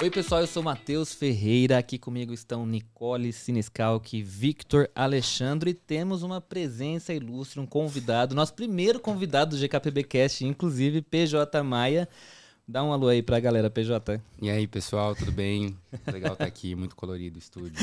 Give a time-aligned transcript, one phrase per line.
[0.00, 1.76] Oi, pessoal, eu sou Matheus Ferreira.
[1.76, 8.54] Aqui comigo estão Nicole Siniscalchi, Victor Alexandre e temos uma presença ilustre, um convidado, nosso
[8.54, 12.08] primeiro convidado do GKPBcast, inclusive PJ Maia.
[12.66, 14.20] Dá um alô aí pra galera, PJ.
[14.40, 15.76] E aí, pessoal, tudo bem?
[16.12, 17.72] Legal estar aqui, muito colorido o estúdio.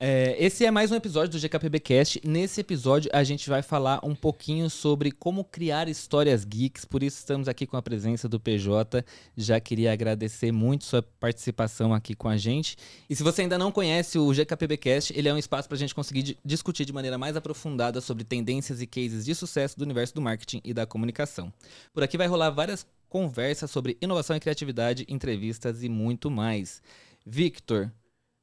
[0.00, 2.20] É, esse é mais um episódio do GKPBcast.
[2.24, 7.18] Nesse episódio a gente vai falar um pouquinho sobre como criar histórias geeks, por isso
[7.18, 9.04] estamos aqui com a presença do PJ.
[9.36, 12.76] Já queria agradecer muito sua participação aqui com a gente.
[13.10, 15.96] E se você ainda não conhece o GKPBcast, ele é um espaço para a gente
[15.96, 20.22] conseguir discutir de maneira mais aprofundada sobre tendências e cases de sucesso do universo do
[20.22, 21.52] marketing e da comunicação.
[21.92, 26.80] Por aqui vai rolar várias conversas sobre inovação e criatividade, entrevistas e muito mais.
[27.26, 27.90] Victor,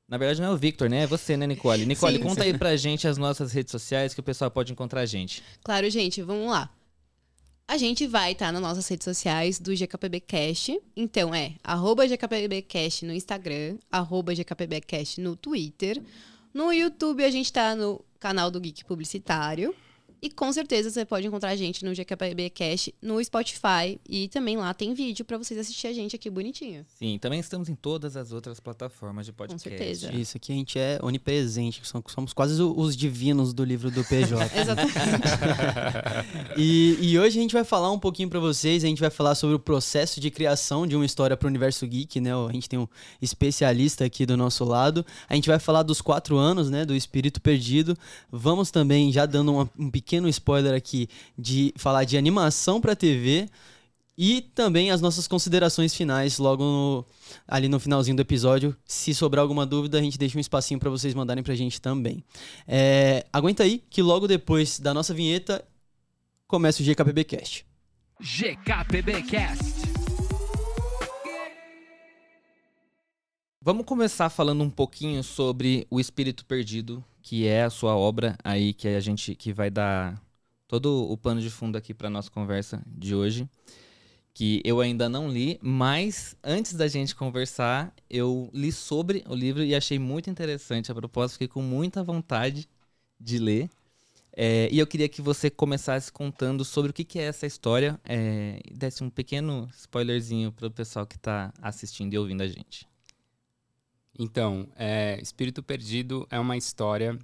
[0.07, 1.03] na verdade, não é o Victor, né?
[1.03, 1.85] É você, né, Nicole?
[1.87, 2.23] Nicole, Sim.
[2.23, 5.43] conta aí pra gente as nossas redes sociais que o pessoal pode encontrar a gente.
[5.63, 6.69] Claro, gente, vamos lá.
[7.67, 10.79] A gente vai estar nas nossas redes sociais do GKPBcast.
[10.95, 15.99] Então é arroba GKPBcast no Instagram, arroba GKPBcast no Twitter.
[16.53, 19.75] No YouTube a gente tá no canal do Geek Publicitário.
[20.21, 23.99] E com certeza você pode encontrar a gente no GKPBcast no Spotify.
[24.09, 26.85] E também lá tem vídeo pra vocês assistir a gente aqui bonitinho.
[26.97, 29.67] Sim, também estamos em todas as outras plataformas de podcast.
[29.69, 30.11] certeza.
[30.13, 34.43] Isso, aqui a gente é onipresente, somos, quase o- os divinos do livro do PJ.
[34.59, 34.93] Exatamente.
[36.57, 39.35] e, e hoje a gente vai falar um pouquinho pra vocês, a gente vai falar
[39.35, 42.31] sobre o processo de criação de uma história pro universo geek, né?
[42.33, 42.87] A gente tem um
[43.21, 45.05] especialista aqui do nosso lado.
[45.29, 46.85] A gente vai falar dos quatro anos, né?
[46.85, 47.95] Do Espírito Perdido.
[48.31, 53.47] Vamos também, já dando uma- um pequeno spoiler aqui, de falar de animação pra TV.
[54.17, 57.05] E também as nossas considerações finais logo no-
[57.45, 58.73] ali no finalzinho do episódio.
[58.85, 62.23] Se sobrar alguma dúvida, a gente deixa um espacinho pra vocês mandarem pra gente também.
[62.65, 65.65] É, aguenta aí que logo depois da nossa vinheta
[66.47, 67.65] começa o GKPBcast.
[68.21, 69.65] GKPBcast.
[73.61, 78.71] Vamos começar falando um pouquinho sobre O Espírito Perdido, que é a sua obra aí
[78.71, 80.21] que a gente que vai dar
[80.67, 83.49] todo o pano de fundo aqui para nossa conversa de hoje,
[84.31, 89.63] que eu ainda não li, mas antes da gente conversar, eu li sobre o livro
[89.63, 92.69] e achei muito interessante a propósito, fiquei com muita vontade
[93.19, 93.71] de ler.
[94.31, 97.99] É, e eu queria que você começasse contando sobre o que, que é essa história
[98.05, 102.87] é, desse um pequeno spoilerzinho para o pessoal que está assistindo e ouvindo a gente.
[104.17, 107.19] Então, é, Espírito Perdido é uma história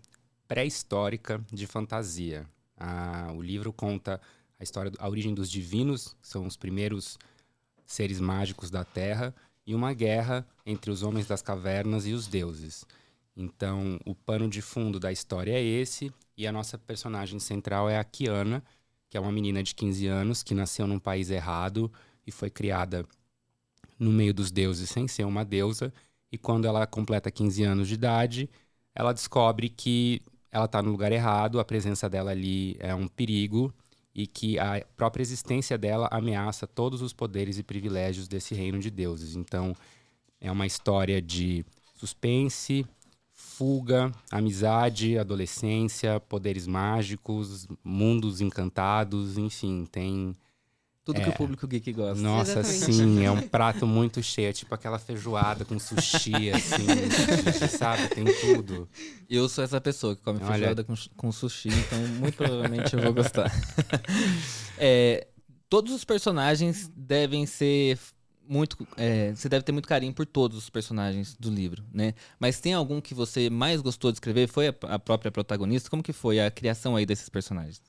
[0.48, 2.46] pré-histórica de fantasia.
[2.78, 4.20] Ah, o livro conta
[4.60, 7.18] a história, a origem dos divinos, que são os primeiros
[7.86, 9.34] seres mágicos da Terra,
[9.66, 12.84] e uma guerra entre os homens das cavernas e os deuses.
[13.38, 17.98] Então, o pano de fundo da história é esse, e a nossa personagem central é
[17.98, 18.64] a Kiana,
[19.10, 21.92] que é uma menina de 15 anos que nasceu num país errado
[22.26, 23.06] e foi criada
[24.00, 25.94] no meio dos deuses sem ser uma deusa.
[26.32, 28.50] E quando ela completa 15 anos de idade,
[28.96, 30.22] ela descobre que
[30.52, 33.74] ela está no lugar errado, a presença dela ali é um perigo
[34.14, 38.90] e que a própria existência dela ameaça todos os poderes e privilégios desse reino de
[38.90, 39.36] deuses.
[39.36, 39.76] Então,
[40.40, 41.66] é uma história de
[41.96, 42.86] suspense,
[43.32, 50.36] fuga, amizade, adolescência, poderes mágicos, mundos encantados, enfim, tem
[51.04, 51.30] Tudo que É.
[51.30, 52.22] o público geek gosta.
[52.22, 52.94] nossa, Exatamente.
[52.94, 58.08] sim, é um prato muito cheio, é tipo aquela feijoada com sushi, assim, sabe?
[58.10, 58.88] Tem tudo.
[59.28, 60.52] Eu sou essa pessoa que come Olha.
[60.54, 63.52] feijoada com, com sushi, então muito provavelmente eu vou gostar.
[64.78, 65.28] É,
[65.70, 68.00] todos os personagens devem ser
[68.48, 68.76] muito.
[68.98, 72.14] é, você deve ter muito carinho por todos os personagens do livro, né?
[72.40, 74.48] Mas tem algum que você mais gostou de escrever?
[74.48, 75.90] Foi a, a própria protagonista?
[75.90, 77.82] Como que foi a criação aí desses personagens?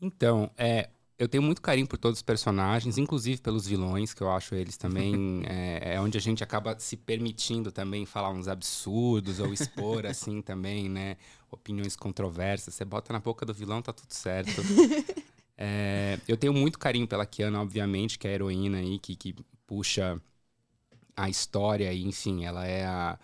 [0.00, 4.30] Então, é, eu tenho muito carinho por todos os personagens, inclusive pelos vilões, que eu
[4.30, 5.42] acho eles também.
[5.46, 10.42] é, é onde a gente acaba se permitindo também falar uns absurdos ou expor, assim,
[10.42, 11.16] também, né?
[11.50, 12.74] Opiniões controversas.
[12.74, 14.62] Você bota na boca do vilão, tá tudo certo.
[15.56, 19.34] É, eu tenho muito carinho pela Kiana, obviamente, que é a heroína aí, que, que
[19.66, 20.20] puxa
[21.16, 23.18] a história, e enfim, ela é a,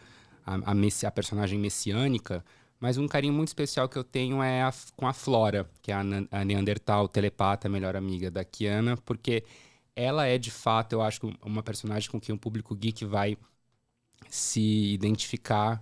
[0.46, 2.44] a, a, messi- a personagem messiânica.
[2.80, 5.94] Mas um carinho muito especial que eu tenho é a- com a Flora, que é
[5.94, 6.00] a,
[6.30, 9.44] a Neandertal telepata, melhor amiga da Kiana, porque
[9.94, 13.36] ela é de fato, eu acho, uma personagem com quem o público geek vai
[14.30, 14.60] se
[14.94, 15.80] identificar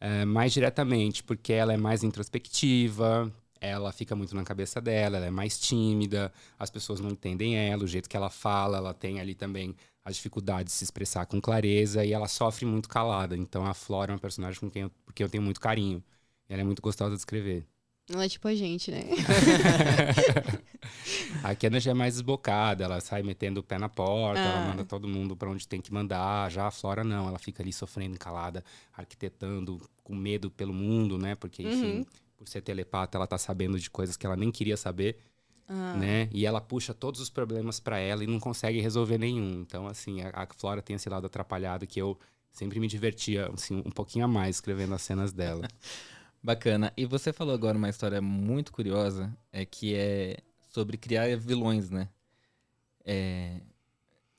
[0.00, 5.26] eh, mais diretamente, porque ela é mais introspectiva, ela fica muito na cabeça dela, ela
[5.26, 9.20] é mais tímida, as pessoas não entendem ela, o jeito que ela fala, ela tem
[9.20, 13.36] ali também as dificuldades de se expressar com clareza e ela sofre muito calada.
[13.36, 16.02] Então a Flora é uma personagem com quem eu, porque eu tenho muito carinho.
[16.50, 17.64] Ela é muito gostosa de escrever.
[18.12, 19.04] Ela é tipo a gente, né?
[21.44, 24.44] a Kiana já é mais desbocada, ela sai metendo o pé na porta, Ah.
[24.44, 26.50] ela manda todo mundo pra onde tem que mandar.
[26.50, 31.34] Já a Flora não, ela fica ali sofrendo, calada, arquitetando, com medo pelo mundo, né?
[31.36, 32.06] Porque, enfim, Uhum.
[32.36, 35.18] por ser telepata, ela tá sabendo de coisas que ela nem queria saber,
[35.68, 35.94] Ah.
[35.96, 36.28] né?
[36.32, 39.60] E ela puxa todos os problemas pra ela e não consegue resolver nenhum.
[39.60, 42.18] Então, assim, a, a Flora tem esse lado atrapalhado que eu
[42.50, 45.68] sempre me divertia, assim, um pouquinho a mais escrevendo as cenas dela.
[46.42, 46.92] Bacana.
[46.96, 50.38] E você falou agora uma história muito curiosa, é que é
[50.70, 52.08] sobre criar vilões, né?
[53.04, 53.60] É,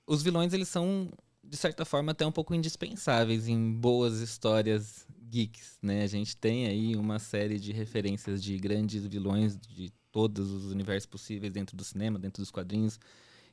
[0.08, 1.12] Os vilões, eles são,
[1.44, 6.04] de certa forma, até um pouco indispensáveis em boas histórias geeks, né?
[6.04, 11.08] A gente tem aí uma série de referências de grandes vilões de todos os universos
[11.08, 13.00] possíveis dentro do cinema, dentro dos quadrinhos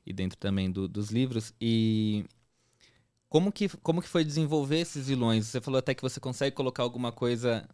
[0.06, 1.54] e dentro também do- dos livros.
[1.60, 2.24] E
[3.28, 5.46] como que, como que foi desenvolver esses vilões?
[5.46, 7.68] Você falou até que você consegue colocar alguma coisa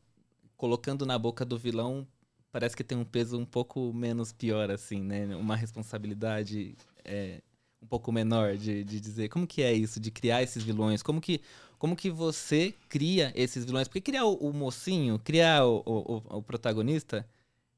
[0.65, 2.07] colocando na boca do vilão,
[2.51, 5.37] parece que tem um peso um pouco menos pior, assim, né?
[5.37, 6.75] Uma responsabilidade
[7.05, 7.43] é,
[7.83, 11.21] um pouco menor de, de dizer como que é isso, de criar esses vilões, como
[11.21, 11.43] que,
[11.79, 13.89] como que você cria esses vilões?
[13.89, 17.29] Porque criar o, o mocinho, criar o, o, o- protagonista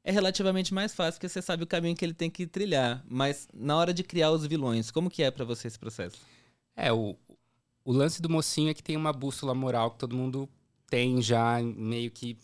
[0.04, 3.04] é relativamente mais fácil, porque você sabe o caminho que ele tem que trilhar.
[3.08, 6.18] Mas na hora de criar os vilões, como que é pra você esse processo?
[6.76, 7.16] É, o,
[7.84, 10.48] o lance do mocinho é que tem uma bússola moral que todo mundo
[10.90, 12.38] tem já meio que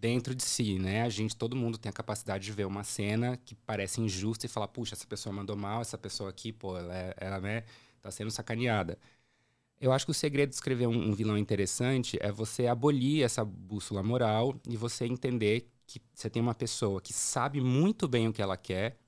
[0.00, 1.02] dentro de si, né?
[1.02, 4.48] A gente, todo mundo tem a capacidade de ver uma cena que parece injusta e
[4.48, 7.64] falar, puxa, essa pessoa mandou mal, essa pessoa aqui, pô, ela, é- ela né,
[8.00, 8.98] tá sendo sacaneada.
[9.80, 13.44] Eu acho que o segredo de escrever um, um vilão interessante é você abolir essa
[13.44, 18.32] bússola moral e você entender que você tem uma pessoa que sabe muito bem o
[18.32, 18.98] que ela quer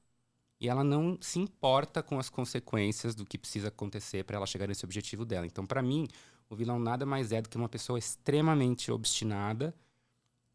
[0.61, 4.67] e ela não se importa com as consequências do que precisa acontecer para ela chegar
[4.69, 5.47] nesse objetivo dela.
[5.47, 6.07] Então, para mim,
[6.51, 9.75] o vilão nada mais é do que uma pessoa extremamente obstinada,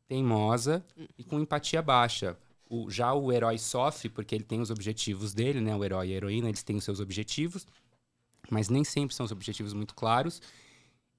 [0.08, 0.86] teimosa
[1.18, 2.38] e com empatia baixa.
[2.70, 5.76] O, já o herói sofre porque ele tem os objetivos dele, né?
[5.76, 7.66] O herói e a heroína, eles têm os seus objetivos,
[8.50, 10.42] mas nem sempre são os objetivos muito claros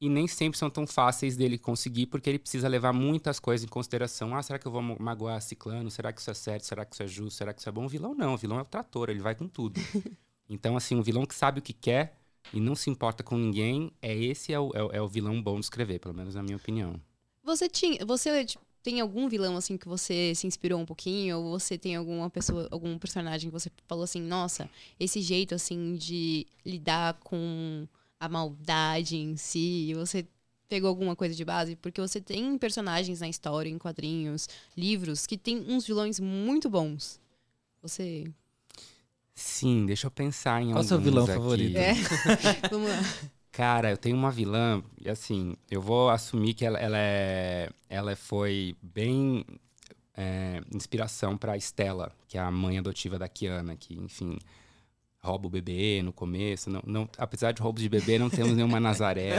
[0.00, 3.68] e nem sempre são tão fáceis dele conseguir, porque ele precisa levar muitas coisas em
[3.68, 4.34] consideração.
[4.36, 5.90] Ah, será que eu vou ma- magoar ciclano?
[5.90, 6.64] Será que isso é certo?
[6.66, 7.36] Será que isso é justo?
[7.38, 7.86] Será que isso é bom?
[7.86, 9.80] O vilão não, o vilão é o trator, ele vai com tudo.
[10.48, 12.16] então, assim, um vilão que sabe o que quer
[12.52, 15.58] e não se importa com ninguém, é esse é o, é é o vilão bom
[15.58, 17.00] de escrever, pelo menos na minha opinião.
[17.42, 18.04] Você tinha.
[18.04, 18.46] Você
[18.86, 21.38] tem algum vilão assim que você se inspirou um pouquinho?
[21.38, 25.96] Ou você tem alguma pessoa, algum personagem que você falou assim, nossa, esse jeito assim
[25.96, 27.88] de lidar com
[28.20, 30.24] a maldade em si, você
[30.68, 31.74] pegou alguma coisa de base?
[31.74, 37.20] Porque você tem personagens na história, em quadrinhos, livros, que tem uns vilões muito bons.
[37.82, 38.32] Você.
[39.34, 41.34] Sim, deixa eu pensar em Qual o seu alguns vilão aqui.
[41.34, 41.76] favorito?
[41.76, 41.94] É.
[42.70, 43.00] Vamos lá.
[43.56, 48.14] Cara, eu tenho uma vilã, e assim, eu vou assumir que ela, ela, é, ela
[48.14, 49.46] foi bem
[50.14, 54.36] é, inspiração pra Estela, que é a mãe adotiva da Kiana, que, enfim,
[55.22, 56.68] rouba o bebê no começo.
[56.68, 59.36] Não, não, apesar de roubos de bebê, não temos nenhuma Nazaré.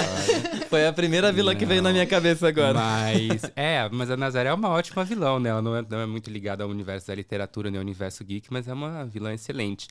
[0.70, 1.94] Foi a primeira vilã que veio na Não.
[1.94, 2.78] minha cabeça agora.
[2.78, 5.50] Mas, é, mas a Nazaré é uma ótima vilão, né?
[5.50, 8.50] Ela não é, não é muito ligada ao universo da literatura nem ao universo geek,
[8.50, 9.86] mas é uma vilã excelente.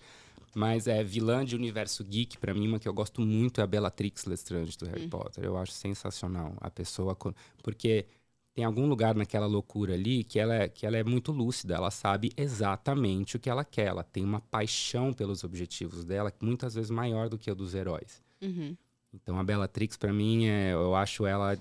[0.56, 3.68] Mas é vilã de universo geek, pra mim, uma que eu gosto muito é a
[3.68, 5.44] Bellatrix Lestrange do Harry Potter.
[5.44, 7.16] Eu acho sensacional a pessoa.
[7.62, 8.06] Porque
[8.54, 11.76] tem algum lugar naquela loucura ali que ela, é, que ela é muito lúcida.
[11.76, 13.88] Ela sabe exatamente o que ela quer.
[13.88, 18.22] Ela tem uma paixão pelos objetivos dela, muitas vezes maior do que a dos heróis.
[18.42, 18.76] Uhum.
[19.14, 21.58] Então a Bellatrix pra mim é, eu acho ela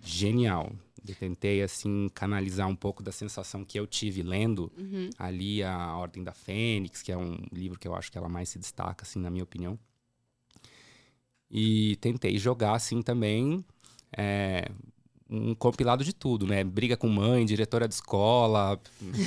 [0.00, 0.72] genial.
[1.06, 5.10] Eu tentei assim canalizar um pouco da sensação que eu tive lendo Uhum.
[5.18, 8.48] ali a Ordem da Fênix, que é um livro que eu acho que ela mais
[8.48, 9.78] se destaca assim na minha opinião.
[11.50, 13.64] E tentei jogar assim também
[14.16, 14.68] é,
[15.28, 16.64] um compilado de tudo, né?
[16.64, 18.80] Briga com mãe, diretora de escola,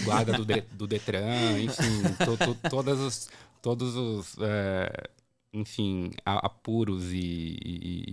[0.03, 3.29] guarda do, de- do Detran, enfim, to- to- todas os,
[3.62, 5.10] todos os, é,
[5.53, 8.03] enfim, apuros e, e-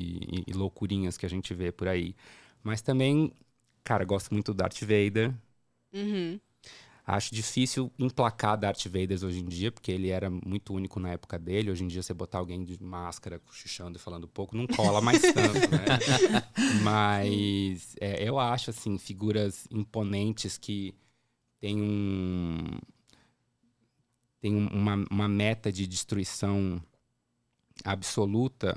[0.40, 2.14] e- e loucurinhas que a gente vê por aí.
[2.62, 3.32] Mas também,
[3.84, 5.34] cara, gosto muito do Darth Vader.
[5.92, 6.40] Uhum.
[7.06, 11.38] Acho difícil emplacar Darth Vader hoje em dia, porque ele era muito único na época
[11.38, 11.70] dele.
[11.70, 15.28] Hoje em dia, você botar alguém de máscara, cochichando e falando pouco, não cola mais
[15.28, 16.00] tanto, né?
[16.66, 20.94] Mas é, eu acho, assim, figuras imponentes que
[21.60, 22.66] têm um...
[24.40, 26.80] Tem um- uma, uma meta de destruição
[27.84, 28.74] absoluta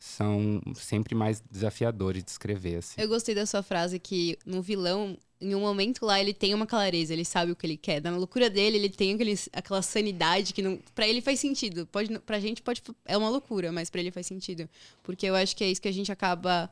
[0.00, 2.98] são sempre mais desafiadores de escrever, assim.
[3.00, 6.66] Eu gostei da sua frase que no vilão, em um momento lá, ele tem uma
[6.66, 8.02] clareza, ele sabe o que ele quer.
[8.02, 10.78] Na loucura dele, ele tem aquele, aquela sanidade que não.
[10.94, 11.86] Pra ele faz sentido.
[11.86, 12.82] Pode, pra gente pode.
[13.04, 14.66] É uma loucura, mas pra ele faz sentido.
[15.02, 16.70] Porque eu acho que é isso que a gente acaba.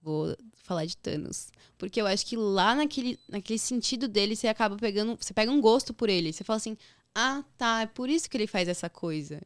[0.00, 1.50] vou falar de Thanos.
[1.76, 5.16] Porque eu acho que lá naquele, naquele sentido dele, você acaba pegando.
[5.20, 6.32] Você pega um gosto por ele.
[6.32, 6.76] Você fala assim.
[7.20, 7.82] Ah, tá.
[7.82, 9.40] É por isso que ele faz essa coisa.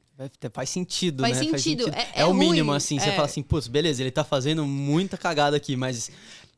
[0.52, 1.45] Faz sentido, Faz né?
[1.45, 1.88] sentido.
[1.88, 2.76] É- É, é o mínimo, ruim.
[2.76, 2.99] assim.
[2.99, 3.12] Você É.
[3.12, 6.11] fala assim, putz, beleza, ele tá fazendo muita cagada aqui, mas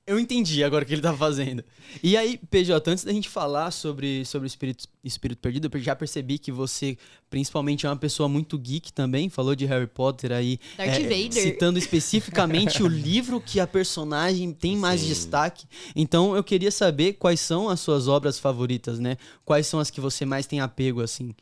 [0.07, 1.65] eu entendi agora o que ele tá fazendo.
[2.03, 5.97] E aí, PJ, antes da gente falar sobre, sobre o espírito, espírito perdido, eu já
[5.97, 6.99] percebi que você,
[7.31, 9.31] principalmente, é uma pessoa muito geek também.
[9.31, 10.59] Falou de Harry Potter aí.
[10.77, 11.43] Darth é, Vader.
[11.43, 15.09] Citando especificamente o livro que a personagem tem mais Sim.
[15.09, 15.67] destaque.
[15.97, 19.17] Então, eu queria saber quais são as suas obras favoritas, né?
[19.45, 21.35] Quais são as que você mais tem apego, assim.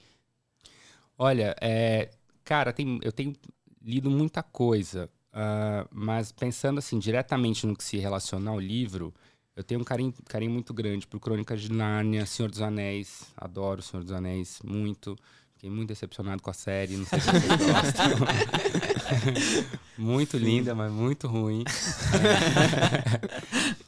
[1.18, 2.10] Olha, é,
[2.44, 3.34] cara, tem- eu tenho
[3.84, 9.14] lido muita coisa, ah, mas pensando assim diretamente no que se relaciona ao livro,
[9.56, 13.82] eu tenho um carinho, carinho muito grande por Crônicas de Nárnia, Senhor dos Anéis, adoro
[13.82, 15.16] Senhor dos Anéis muito.
[15.54, 18.18] Fiquei muito decepcionado com a série, não sei se vocês gostam.
[19.96, 21.62] muito linda, mas muito ruim.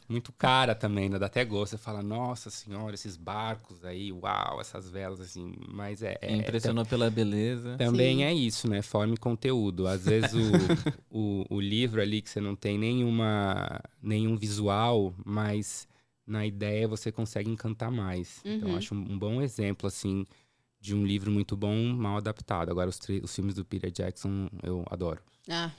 [0.09, 1.19] Muito cara também, né?
[1.19, 1.73] dá até gosto.
[1.73, 5.55] Você fala, nossa senhora, esses barcos aí, uau, essas velas, assim.
[5.69, 6.19] Mas é.
[6.21, 7.77] é Impressionou pela beleza.
[7.79, 8.23] também Sim.
[8.25, 8.83] é isso, né?
[8.83, 9.87] Forma e conteúdo.
[9.87, 10.41] Às vezes o,
[11.11, 15.89] o, o livro ali que você não tem nenhuma, nenhum visual, mas
[16.27, 18.41] na ideia você consegue encantar mais.
[18.45, 18.77] Então, Uhum.
[18.77, 20.27] acho um, um bom exemplo, assim,
[20.81, 22.71] de um livro muito bom, mal adaptado.
[22.71, 25.21] Agora, os, os filmes do Peter Jackson eu adoro.
[25.49, 25.71] Ah,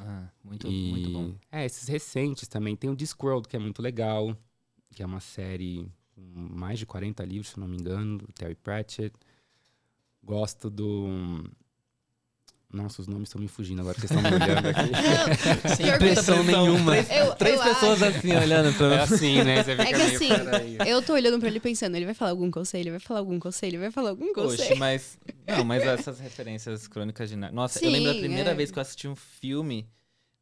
[0.00, 1.34] Ah, muito, E- muito bom.
[1.50, 2.76] É, esses recentes também.
[2.76, 4.36] Tem o Discworld, que é muito legal,
[4.94, 8.54] que é uma série com mais de 40 livros, se não me engano, do Terry
[8.54, 9.14] Pratchett.
[10.22, 11.44] Gosto do.
[12.72, 15.70] Nossa, os nomes estão me fugindo agora, porque vocês estão me olhando aqui.
[15.76, 16.96] Sem pressão nenhuma.
[16.98, 19.62] Eu, Três eu pessoas acho- assim olhando É pra assim, né?
[19.62, 20.76] Você fica É que meio, assim.
[20.90, 23.38] Eu tô olhando pra ele pensando, ele vai falar algum conselho, ele vai falar algum
[23.38, 24.78] conselho, ele vai falar algum Poxa, conselho.
[24.80, 25.16] mas.
[25.46, 27.54] Não, mas essas referências crônicas de Nárnia.
[27.54, 28.54] Nossa, eu lembro da Sim, primeira é.
[28.54, 29.88] vez que eu assisti um filme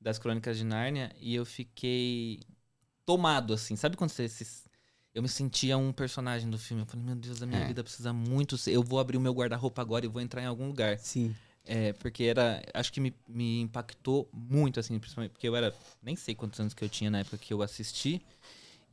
[0.00, 2.40] das crônicas de Nárnia e eu fiquei
[3.04, 3.76] tomado, assim.
[3.76, 4.64] Sabe quando você se.
[5.14, 6.82] Eu me sentia um personagem do filme.
[6.82, 7.66] Eu falei, meu Deus, a minha É.
[7.66, 8.56] vida precisa muito.
[8.58, 10.98] ser- Eu vou abrir o meu guarda-roupa agora e vou entrar em algum lugar.
[10.98, 11.32] Sim.
[11.66, 12.62] É, porque era.
[12.74, 15.74] Acho que me, me impactou muito, assim, principalmente porque eu era.
[16.02, 18.20] Nem sei quantos anos que eu tinha na época que eu assisti.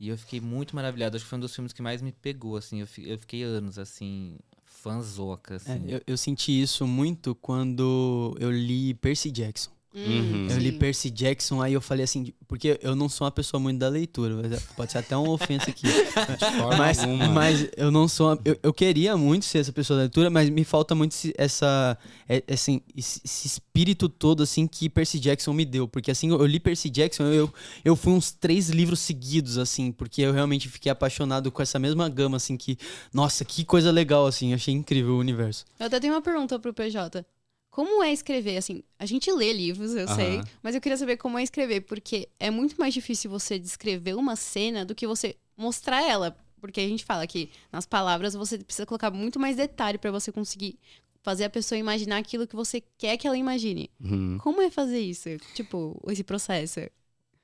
[0.00, 1.16] E eu fiquei muito maravilhado.
[1.16, 2.80] Acho que foi um dos filmes que mais me pegou, assim.
[2.80, 5.84] Eu, eu fiquei anos, assim, fanzoca, É, assim.
[5.86, 9.70] eu, eu senti isso muito quando eu li Percy Jackson.
[9.94, 10.48] Uhum.
[10.50, 10.72] Eu li.
[10.72, 14.34] Percy Jackson, aí eu falei assim, porque eu não sou uma pessoa muito da leitura,
[14.42, 15.82] mas é- pode ser até uma ofensa aqui.
[16.38, 17.28] De forma mas, alguma.
[17.28, 18.28] mas eu não sou.
[18.30, 21.34] uma- eu, eu queria muito ser essa pessoa da leitura, mas me falta muito esse-
[21.36, 21.98] essa.
[22.28, 25.86] é- assim, esse, esse espírito todo assim que Percy Jackson me deu.
[25.86, 27.52] Porque assim, eu li Percy Jackson, eu,
[27.84, 32.08] eu fui uns três livros seguidos, assim, porque eu realmente fiquei apaixonado com essa mesma
[32.08, 32.78] gama, assim, que.
[33.12, 35.64] Nossa, que coisa legal, assim, achei incrível o universo.
[35.78, 37.24] Eu até tenho uma pergunta pro PJ.
[37.72, 38.58] Como é escrever?
[38.58, 40.44] Assim, a gente lê livros, eu sei, Aham.
[40.62, 44.36] mas eu queria saber como é escrever, porque é muito mais difícil você descrever uma
[44.36, 46.36] cena do que você mostrar ela.
[46.60, 50.30] Porque a gente fala que nas palavras você precisa colocar muito mais detalhe pra você
[50.30, 50.78] conseguir
[51.22, 53.90] fazer a pessoa imaginar aquilo que você quer que ela imagine.
[53.98, 54.36] Uhum.
[54.38, 55.30] Como é fazer isso?
[55.54, 56.80] Tipo, esse processo.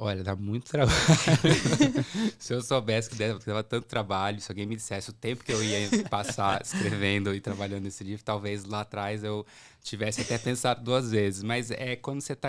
[0.00, 0.97] Olha, dá muito trabalho.
[2.38, 5.62] se eu soubesse que dava, tanto trabalho, se alguém me dissesse o tempo que eu
[5.62, 9.45] ia passar escrevendo e trabalhando nesse livro, talvez lá atrás eu
[9.83, 11.43] tivesse até pensado duas vezes.
[11.43, 12.49] Mas é quando você está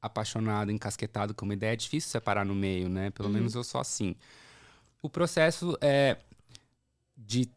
[0.00, 3.10] apaixonado, encasquetado com uma ideia, é difícil separar no meio, né?
[3.10, 3.34] Pelo Uhum.
[3.34, 4.16] menos eu sou assim.
[5.02, 6.18] O processo é
[7.16, 7.48] de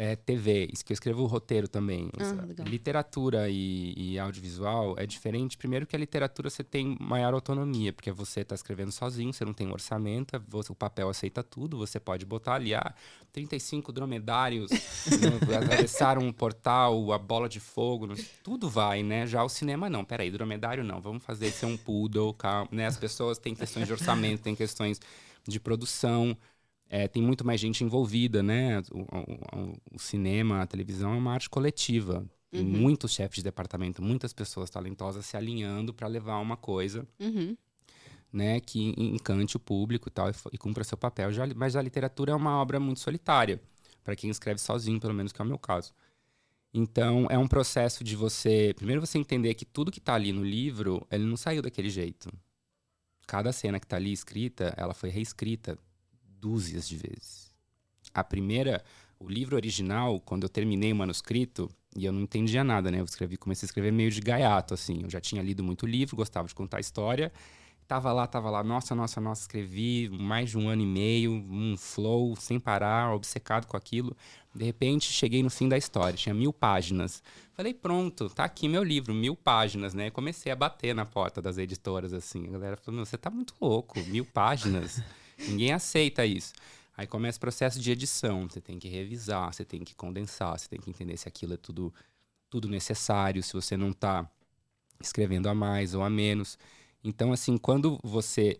[0.00, 2.08] é, TV, isso que eu escrevo o roteiro também.
[2.20, 5.58] Ah, literatura e, e audiovisual é diferente.
[5.58, 9.52] Primeiro que a literatura você tem maior autonomia, porque você está escrevendo sozinho, você não
[9.52, 12.94] tem um orçamento, você- o papel aceita tudo, você pode botar ali, ah,
[13.32, 14.70] 35 dromedários
[15.50, 18.14] no- atravessaram um portal, a bola de fogo, não-
[18.44, 19.26] tudo vai, né?
[19.26, 22.86] Já o cinema não, peraí, dromedário não, vamos fazer ser um poodle, calma, né?
[22.86, 25.00] As pessoas têm questões de orçamento, têm questões
[25.44, 26.36] de produção,
[26.88, 28.80] é, tem muito mais gente envolvida, né?
[28.92, 32.24] O, o- o- cinema, a televisão é uma arte coletiva.
[32.50, 32.64] Uhum.
[32.64, 37.54] muitos chefes de departamento, muitas pessoas talentosas se alinhando para levar uma coisa, Uhum.
[38.32, 41.30] né, que encante o público e tal e, e cumpra seu papel.
[41.30, 43.60] Já, mas a literatura é uma obra muito solitária,
[44.02, 45.92] para quem escreve sozinho, pelo menos que é o meu caso.
[46.72, 50.42] Então, é um processo de você, primeiro você entender que tudo que está ali no
[50.42, 52.30] livro, ele não saiu daquele jeito.
[53.26, 55.78] Cada cena que está ali escrita, ela foi reescrita
[56.40, 57.52] dúzias de vezes.
[58.14, 58.82] A primeira,
[59.18, 63.00] o livro original, quando eu terminei o manuscrito, e eu não entendia nada, né?
[63.00, 65.02] Eu escrevi, comecei a escrever meio de gaiato, assim.
[65.02, 67.32] Eu já tinha lido muito livro, gostava de contar história.
[67.86, 71.76] tava lá, tava lá, nossa, nossa, nossa, escrevi mais de um ano e meio, um
[71.76, 74.14] flow sem parar, obcecado com aquilo.
[74.54, 77.22] De repente, cheguei no fim da história, tinha mil páginas.
[77.54, 80.10] Falei, pronto, tá aqui meu livro, mil páginas, né?
[80.10, 82.46] Comecei a bater na porta das editoras, assim.
[82.46, 85.02] A galera falou, você tá muito louco, mil páginas.
[85.46, 86.52] Ninguém aceita isso.
[86.96, 88.48] Aí começa o processo de edição.
[88.48, 91.56] Você tem que revisar, você tem que condensar, você tem que entender se aquilo é
[91.56, 91.94] tudo,
[92.50, 94.28] tudo necessário, se você não está
[95.00, 96.58] escrevendo a mais ou a menos.
[97.04, 98.58] Então, assim, quando você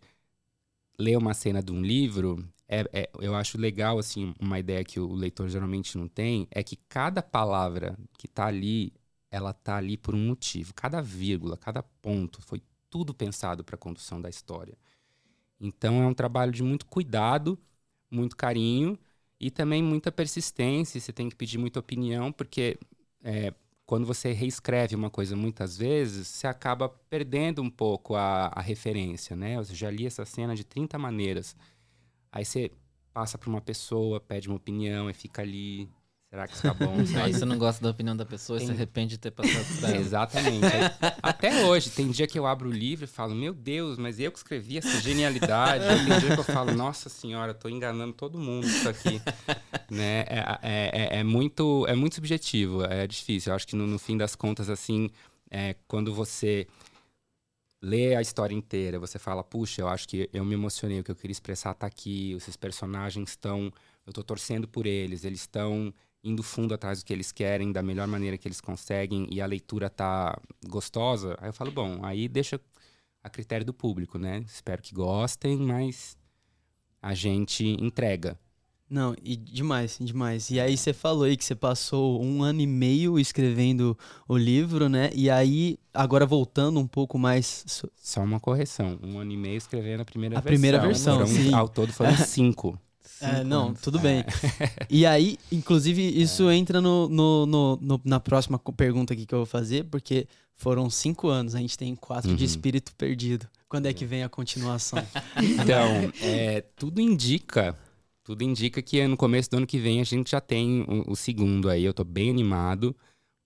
[0.99, 5.00] lê uma cena de um livro, é, é, eu acho legal, assim, uma ideia que
[5.00, 8.92] o leitor geralmente não tem, é que cada palavra que está ali,
[9.30, 10.75] ela está ali por um motivo.
[10.75, 14.76] Cada vírgula, cada ponto, foi tudo pensado para a condução da história.
[15.60, 17.58] Então, é um trabalho de muito cuidado
[18.10, 18.98] muito carinho
[19.40, 21.00] e também muita persistência.
[21.00, 22.78] Você tem que pedir muita opinião, porque
[23.22, 23.54] é,
[23.86, 29.36] quando você reescreve uma coisa muitas vezes, você acaba perdendo um pouco a, a referência,
[29.36, 29.56] né?
[29.56, 31.56] Eu já li essa cena de 30 maneiras.
[32.32, 32.70] Aí você
[33.12, 35.88] passa para uma pessoa, pede uma opinião e fica ali
[36.30, 36.94] Será que está bom?
[37.23, 39.88] Aí você não gosta da opinião da pessoa e se arrepende de ter passado pra
[39.88, 39.97] ela.
[40.00, 40.66] Exatamente.
[41.23, 44.30] Até hoje, tem dia que eu abro o livro e falo, meu Deus, mas eu
[44.30, 45.85] que escrevi essa genialidade.
[45.87, 49.23] tem dia que eu falo, nossa senhora, estou enganando todo mundo isso aqui.
[49.90, 50.20] né?
[50.28, 53.50] É, é, é, é, muito, é muito subjetivo, é difícil.
[53.50, 55.08] Eu acho que no, no fim das contas, assim,
[55.50, 56.66] é, quando você
[57.80, 61.11] lê a história inteira, você fala, puxa, eu acho que eu me emocionei, o que
[61.11, 63.73] eu queria expressar está aqui, esses personagens estão,
[64.04, 67.82] eu estou torcendo por eles, eles estão indo fundo atrás do que eles querem, da
[67.82, 72.28] melhor maneira que eles conseguem, e a leitura tá gostosa, aí eu falo, bom, aí
[72.28, 72.60] deixa
[73.22, 74.44] a critério do público, né?
[74.46, 76.16] Espero que gostem, mas
[77.00, 78.38] a gente entrega.
[78.90, 80.50] Não, e demais, demais.
[80.50, 83.96] E aí você falou aí que você passou um ano e meio escrevendo
[84.26, 85.10] o livro, né?
[85.14, 87.64] E aí, agora voltando um pouco mais.
[87.96, 88.98] Só uma correção.
[89.02, 90.48] Um ano e meio escrevendo a primeira a versão.
[90.48, 91.52] A primeira versão, foram, sim.
[91.52, 92.80] Ao todo foram cinco.
[93.20, 94.25] É, não, tudo bem.
[94.90, 96.56] E aí, inclusive, isso é.
[96.56, 101.28] entra no, no, no, na próxima pergunta aqui que eu vou fazer, porque foram cinco
[101.28, 102.37] anos, a gente tem quatro uhum.
[102.37, 103.46] de espírito perdido.
[103.68, 104.98] Quando é que vem a continuação?
[105.42, 107.76] Então, é, tudo indica,
[108.25, 111.16] tudo indica que no começo do ano que vem a gente já tem o, o
[111.16, 111.84] segundo aí.
[111.84, 112.96] Eu tô bem animado,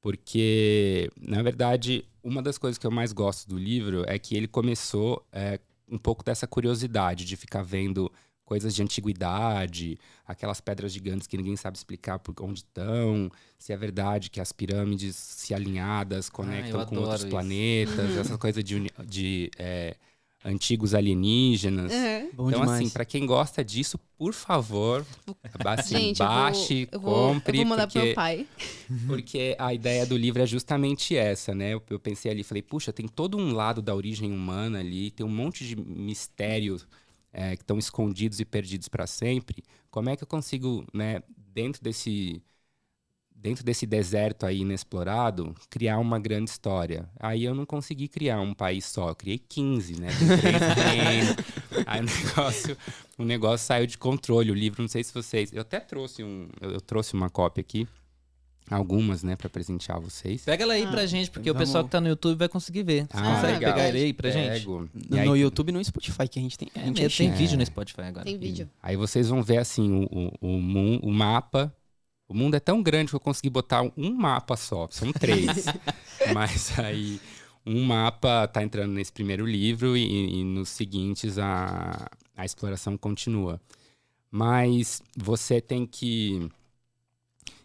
[0.00, 4.48] porque, na verdade, uma das coisas que eu mais gosto do livro é que ele
[4.48, 8.10] começou é, um pouco dessa curiosidade de ficar vendo
[8.44, 13.76] coisas de antiguidade, aquelas pedras gigantes que ninguém sabe explicar por onde estão, se é
[13.76, 17.30] verdade que as pirâmides se alinhadas conectam ah, com outros isso.
[17.30, 19.96] planetas, essas coisas de, de é,
[20.44, 21.92] antigos alienígenas.
[21.92, 22.48] Uhum.
[22.48, 25.06] Então, assim, para quem gosta disso, por favor,
[25.64, 27.58] assim, Gente, baixe, eu vou, eu vou, compre.
[27.58, 28.46] Eu vou mandar porque, pro meu pai.
[29.06, 31.72] Porque a ideia do livro é justamente essa, né?
[31.74, 35.24] Eu, eu pensei ali, falei, puxa, tem todo um lado da origem humana ali, tem
[35.24, 36.78] um monte de mistério
[37.32, 41.82] é, que estão escondidos e perdidos para sempre, como é que eu consigo, né, dentro
[41.82, 42.42] desse
[43.34, 47.10] dentro desse deserto aí inexplorado, criar uma grande história.
[47.18, 50.06] Aí eu não consegui criar um país só, eu criei 15, né?
[51.84, 52.78] aí o negócio,
[53.18, 54.52] o negócio saiu de controle.
[54.52, 57.88] O livro, não sei se vocês, eu até trouxe um, eu trouxe uma cópia aqui
[58.70, 60.44] Algumas, né, para presentear vocês.
[60.44, 62.82] Pega ela aí ah, pra gente, porque o pessoal que tá no YouTube vai conseguir
[62.82, 63.06] ver.
[63.10, 63.74] Você ah, consegue legal.
[63.74, 64.88] pegar ele aí pra Pego.
[64.92, 65.10] gente?
[65.10, 65.26] No, aí...
[65.26, 66.70] no YouTube e no Spotify, que a gente tem.
[66.74, 67.34] É, a gente tem é.
[67.34, 68.24] vídeo no Spotify agora.
[68.24, 68.70] Tem vídeo.
[68.82, 71.74] Aí vocês vão ver, assim, o, o, o, o mapa.
[72.28, 74.88] O mundo é tão grande que eu consegui botar um mapa só.
[74.90, 75.66] São três.
[76.32, 77.20] Mas aí,
[77.66, 83.60] um mapa tá entrando nesse primeiro livro e, e nos seguintes a, a exploração continua.
[84.30, 86.48] Mas você tem que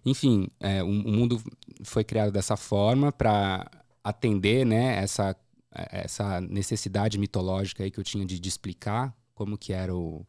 [0.09, 1.41] enfim, é, o, o, mundo
[1.83, 3.69] foi criado dessa forma para
[4.03, 5.35] atender né, essa,
[5.71, 10.25] essa necessidade mitológica aí que eu tinha de, de explicar como que era o,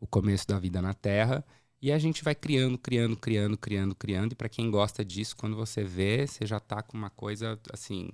[0.00, 1.44] o começo da vida na Terra.
[1.82, 4.32] E a gente vai criando, criando, criando, criando, criando.
[4.32, 8.10] E para quem gosta disso, quando você vê, você já está com uma coisa assim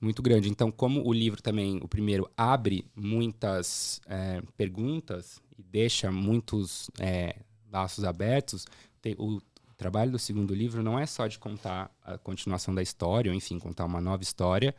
[0.00, 0.50] muito grande.
[0.50, 7.36] Então, como o livro também, o primeiro, abre muitas é, perguntas e deixa muitos é,
[7.70, 8.66] laços abertos,
[9.00, 9.40] tem, o
[9.74, 13.36] o trabalho do segundo livro não é só de contar a continuação da história, ou
[13.36, 14.74] enfim, contar uma nova história,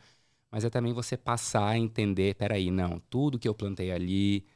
[0.50, 4.46] mas é também você passar a entender, peraí, não, tudo que eu plantei ali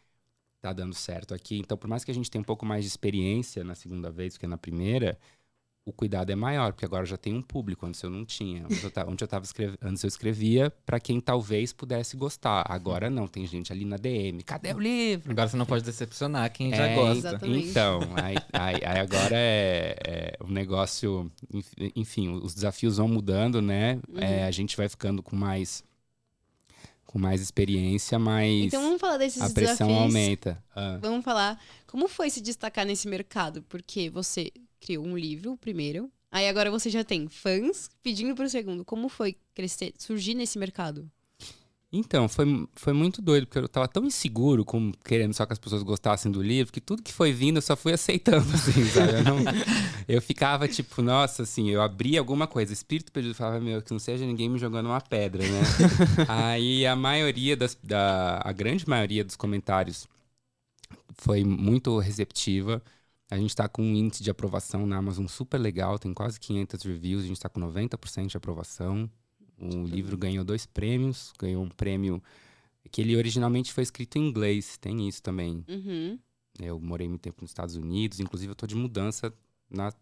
[0.60, 1.58] tá dando certo aqui.
[1.58, 4.34] Então, por mais que a gente tenha um pouco mais de experiência na segunda vez
[4.34, 5.18] do que na primeira,
[5.84, 8.64] o cuidado é maior, porque agora já tem um público, antes eu não tinha.
[8.64, 12.64] Onde eu, onde eu tava escrevendo, antes eu escrevia para quem talvez pudesse gostar.
[12.68, 14.42] Agora não, tem gente ali na DM.
[14.42, 15.32] Cadê o livro?
[15.32, 17.28] Agora você não pode decepcionar quem é, já gosta.
[17.28, 17.68] Exatamente.
[17.68, 21.30] Então, aí, aí, aí agora é, é o negócio.
[21.96, 23.98] Enfim, os desafios vão mudando, né?
[24.08, 24.20] Uhum.
[24.20, 25.82] É, a gente vai ficando com mais
[27.06, 30.14] com mais experiência, mas Então vamos falar desses a pressão desafios.
[30.14, 30.62] aumenta.
[30.72, 30.96] Ah.
[31.02, 36.48] Vamos falar como foi se destacar nesse mercado, porque você criou um livro primeiro, aí
[36.48, 38.84] agora você já tem fãs pedindo pro segundo.
[38.84, 41.10] Como foi crescer, surgir nesse mercado?
[41.92, 45.58] Então, foi, foi muito doido, porque eu tava tão inseguro com querendo só que as
[45.58, 49.14] pessoas gostassem do livro, que tudo que foi vindo eu só fui aceitando, assim, sabe?
[49.14, 49.44] Eu, não-
[50.06, 53.98] eu ficava tipo, nossa, assim, eu abria alguma coisa, espírito perdido, falava, meu, que não
[53.98, 55.74] seja ninguém me jogando uma pedra, né?
[56.28, 60.06] Aí a maioria das, da, a grande maioria dos comentários
[61.14, 62.82] foi muito receptiva.
[63.30, 66.82] A gente tá com um índice de aprovação na Amazon super legal, tem quase 500
[66.82, 69.08] reviews, a gente tá com 90% de aprovação.
[69.56, 72.20] O livro ganhou dois prêmios, ganhou um prêmio
[72.90, 75.64] que ele originalmente foi escrito em inglês, tem isso também.
[75.68, 76.18] Uhum.
[76.58, 79.32] Eu morei muito tempo nos Estados Unidos, inclusive eu tô de mudança
[79.70, 79.92] na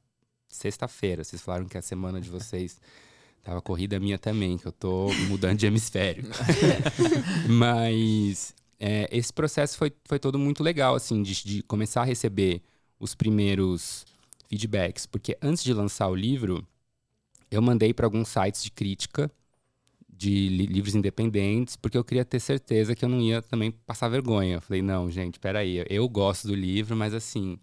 [0.48, 1.22] sexta-feira.
[1.22, 2.80] Vocês falaram que a semana de vocês
[3.44, 6.24] tava corrida minha também, que eu tô mudando de hemisfério.
[7.48, 12.62] Mas é, esse processo foi, foi todo muito legal, assim, de, de começar a receber
[12.98, 14.06] os primeiros
[14.48, 16.66] feedbacks, porque antes de lançar o livro,
[17.50, 19.30] eu mandei para alguns sites de crítica
[20.08, 24.08] de li- livros independentes, porque eu queria ter certeza que eu não ia também passar
[24.08, 24.56] vergonha.
[24.56, 27.58] Eu falei, não, gente, peraí, eu gosto do livro, mas assim,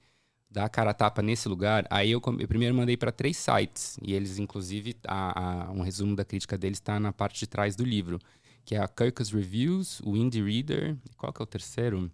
[0.49, 1.87] dar a cara a tapa nesse lugar.
[1.91, 6.15] Aí eu, eu primeiro mandei para três sites, e eles, inclusive, a- a- um resumo
[6.15, 8.19] da crítica deles está na parte de trás do livro,
[8.65, 12.11] que é a Kirkus Reviews, o Indie Reader, qual que é o terceiro?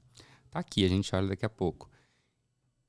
[0.52, 1.91] Tá aqui, a gente olha daqui a pouco.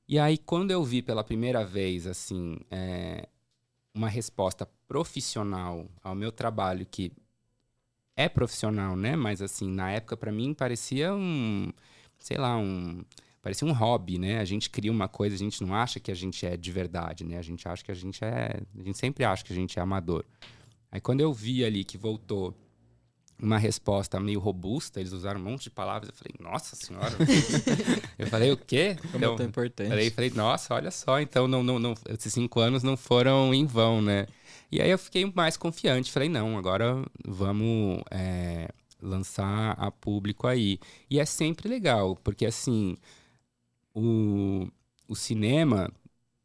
[0.09, 3.29] E aí, quando eu vi pela primeira vez, assim, é,
[3.95, 7.13] uma resposta profissional ao meu trabalho, que
[8.17, 9.17] é profissional, né?
[9.17, 11.73] Mas, assim, na época, para mim, parecia um,
[12.19, 13.03] sei lá, um...
[13.41, 14.39] Parecia um hobby, né?
[14.39, 17.25] A gente cria uma coisa, a gente não acha que a gente é de verdade,
[17.25, 17.39] né?
[17.39, 18.61] A gente acha que a gente é...
[18.79, 20.25] A gente sempre acha que a gente é amador.
[20.91, 22.55] Aí, quando eu vi ali que voltou
[23.43, 27.13] uma resposta meio robusta, eles usaram um monte de palavras, eu falei, nossa senhora.
[28.17, 28.97] eu falei, o quê?
[29.11, 29.89] Como Então, é tão importante.
[29.89, 33.67] Falei, falei, nossa, olha só, então não, não, não, esses cinco anos não foram em
[33.67, 34.27] vão, né?
[34.71, 38.69] E aí eu fiquei mais confiante, falei, não, agora vamos é,
[39.03, 40.79] lançar a público aí.
[41.11, 42.97] E é sempre legal, porque assim,
[43.93, 44.69] o,
[45.09, 45.91] o cinema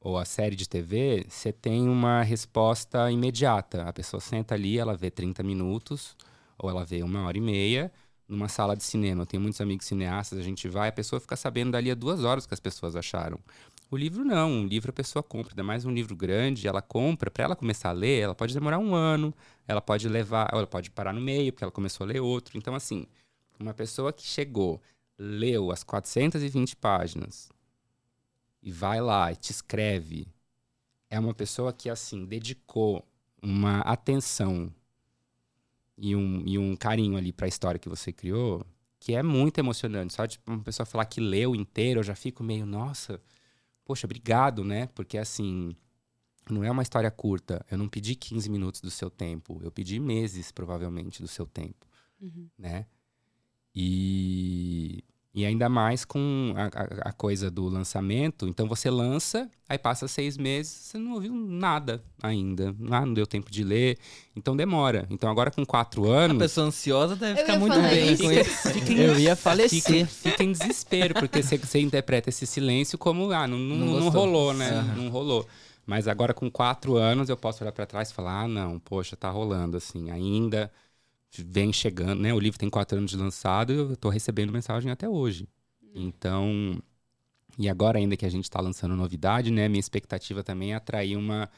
[0.01, 3.83] ou a série de TV, você tem uma resposta imediata.
[3.83, 6.15] A pessoa senta ali, ela vê 30 minutos,
[6.57, 7.91] ou ela vê uma hora e meia,
[8.27, 9.23] numa sala de cinema.
[9.23, 12.23] Eu tenho muitos amigos cineastas, a gente vai, a pessoa fica sabendo dali a duas
[12.23, 13.39] horas o que as pessoas acharam.
[13.89, 17.31] O livro não, um livro a pessoa compra, ainda mais um livro grande, ela compra,
[17.31, 19.33] para ela começar a ler, ela pode demorar um ano,
[19.65, 22.57] ela pode levar, ela pode parar no meio, porque ela começou a ler outro.
[22.57, 23.07] Então, assim,
[23.57, 24.81] uma pessoa que chegou,
[25.17, 27.49] leu as 420 páginas
[28.61, 30.27] e vai lá e te escreve,
[31.09, 33.07] é uma pessoa que, assim, dedicou
[33.41, 34.69] uma atenção
[35.97, 38.65] e um, e um carinho ali para a história que você criou,
[38.99, 40.13] que é muito emocionante.
[40.13, 43.19] Só de uma pessoa falar que leu inteiro, eu já fico meio, nossa,
[43.83, 44.87] poxa, obrigado, né?
[44.87, 45.75] Porque assim,
[46.49, 47.65] não é uma história curta.
[47.71, 51.87] Eu não pedi 15 minutos do seu tempo, eu pedi meses, provavelmente, do seu tempo,
[52.21, 52.47] Uhum.
[52.57, 52.85] né?
[53.75, 55.03] E,
[55.39, 58.47] e ainda mais com a, a- a coisa do lançamento.
[58.47, 62.75] Então você lança, aí passa seis meses, você não ouviu nada ainda.
[62.89, 63.99] Ah, não deu tempo de ler.
[64.35, 65.05] Então demora.
[65.11, 66.39] Então agora com quatro A anos.
[66.39, 68.23] pessoa ansiosa deve Eu ficar muito bem isso.
[68.23, 68.49] com isso.
[68.73, 70.07] Fica em- Eu ia falecer.
[70.07, 74.09] fica em desespero, porque você, você interpreta esse silêncio como, ah, não, não, Não não
[74.09, 74.71] rolou, né?
[74.71, 74.95] Aham.
[74.95, 75.45] Não rolou.
[75.85, 79.15] Mas agora com quatro anos eu posso olhar pra trás e falar, ah, não, poxa,
[79.15, 80.71] tá rolando, assim, ainda
[81.37, 82.33] vem chegando, né?
[82.33, 85.47] O livro tem quatro anos de lançado e eu tô recebendo mensagem até hoje.
[85.93, 86.81] Então,
[87.57, 89.67] e agora ainda que a gente tá lançando novidade, né?
[89.67, 91.49] Minha expectativa também é atrair uma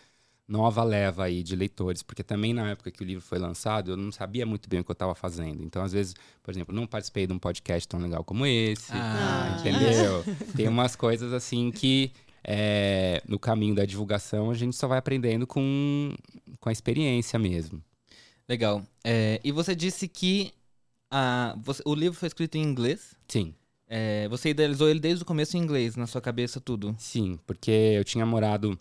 [0.48, 3.98] nova leva aí de leitores, porque também na época que o livro foi lançado, eu
[3.98, 5.64] não sabia muito bem o que eu estava fazendo.
[5.64, 9.58] Então, às vezes, por exemplo, não participei de um podcast tão legal como esse, Ah,
[9.60, 10.24] entendeu?
[10.56, 12.12] Tem umas coisas assim que
[12.44, 16.16] é, no caminho da divulgação a gente só vai aprendendo com,
[16.60, 17.84] com a experiência mesmo.
[18.50, 18.84] Legal.
[19.04, 20.52] É, e você disse que
[21.12, 23.16] a, você- o livro foi escrito em inglês.
[23.28, 23.54] Sim,
[23.88, 26.96] É, você idealizou ele desde o começo em inglês, na sua cabeça, tudo.
[27.00, 28.78] sim, porque eu tinha morado,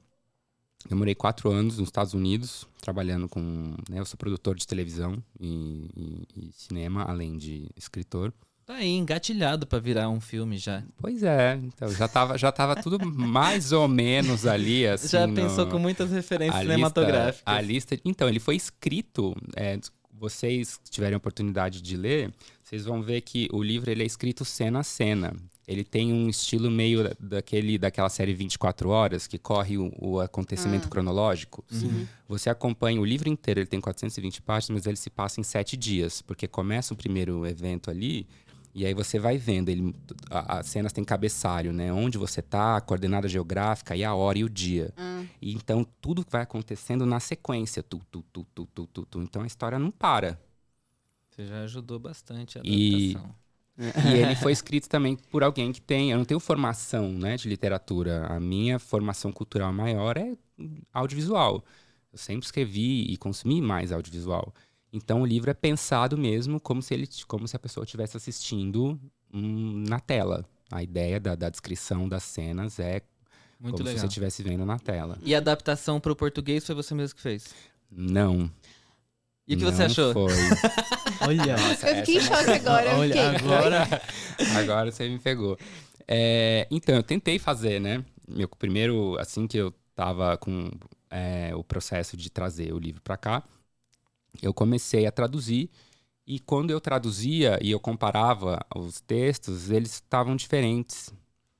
[0.90, 3.40] eu morei quatro anos nos Estados Unidos, trabalhando com,
[3.88, 8.34] né, eu sou produtor de televisão e, e- e cinema, além de escritor.
[8.68, 10.82] Tá aí, engatilhado pra virar um filme já.
[10.98, 15.08] Pois é, então já tava, já tava tudo mais ou menos ali, assim.
[15.08, 17.42] já no- pensou com muitas referências a lista- cinematográficas.
[17.46, 19.78] a lista, então, ele foi escrito, é,
[20.12, 22.30] vocês tiverem a oportunidade de ler,
[22.62, 25.32] vocês vão ver que o livro ele é escrito cena a cena.
[25.66, 30.18] ele tem um estilo meio da- daquele, daquela série 24 horas, que corre o, o
[30.18, 30.90] acontecimento Ah.
[30.90, 31.62] cronológico.
[31.70, 32.06] Uhum.
[32.26, 35.76] Você acompanha o livro inteiro, ele tem 420 páginas, mas ele se passa em sete
[35.76, 38.26] dias, porque começa o primeiro evento ali,
[38.74, 39.94] e aí você vai vendo, ele,
[40.30, 41.92] a- as cenas têm cabeçalho, né?
[41.92, 44.92] Onde você tá, a coordenada geográfica, e a hora e o dia.
[44.96, 49.22] Ah, E então tudo vai acontecendo na sequência, tu, tu, tu, tu, tu, tu, tu.
[49.22, 50.38] Então a história não para.
[51.30, 53.34] Você já ajudou bastante a E- adaptação.
[53.80, 56.10] E ele foi escrito também por alguém que tem.
[56.10, 58.26] Eu não tenho formação né, de literatura.
[58.26, 60.36] A minha formação cultural maior é
[60.92, 61.64] audiovisual.
[62.12, 64.52] Eu sempre escrevi e consumi mais audiovisual.
[64.92, 68.98] Então o livro é pensado mesmo como se, ele, como se a pessoa estivesse assistindo
[69.32, 70.44] hum, na tela.
[70.70, 73.02] A ideia da, da descrição das cenas é
[73.60, 74.00] Muito como se legal.
[74.00, 75.18] você estivesse vendo na tela.
[75.22, 77.54] E a adaptação pro português foi você mesmo que fez?
[77.90, 78.50] Não.
[79.46, 80.12] E o que não você achou?
[80.12, 80.32] Foi.
[81.26, 81.56] Olha.
[81.90, 82.96] eu fiquei em choque agora.
[82.96, 83.48] Olha, fiquei.
[83.48, 84.02] agora.
[84.58, 85.58] Agora você me pegou.
[86.06, 88.04] É, então, eu tentei fazer, né?
[88.28, 90.70] Meu primeiro, assim que eu tava com
[91.10, 93.42] é, o processo de trazer o livro para cá,
[94.42, 95.70] eu comecei a traduzir.
[96.26, 101.12] E quando eu traduzia e eu comparava os textos, eles estavam diferentes.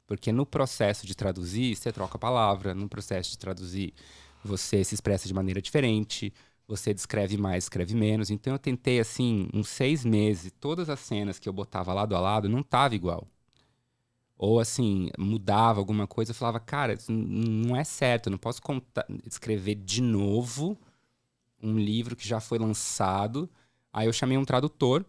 [0.07, 2.75] Porque no processo de traduzir, você troca a palavra.
[2.75, 3.95] No processo de traduzir,
[4.45, 6.33] você se expressa de maneira diferente.
[6.67, 8.31] Você descreve mais, escreve menos.
[8.31, 12.21] Então eu tentei, assim, uns seis meses, todas as cenas que eu botava lado a
[12.21, 13.27] lado não tava igual.
[14.37, 19.05] Ou assim, mudava alguma coisa, eu falava, cara, não é certo, eu não posso contar,
[19.27, 20.79] escrever de novo
[21.63, 23.49] um livro que já foi lançado.
[23.93, 25.05] Aí eu chamei um tradutor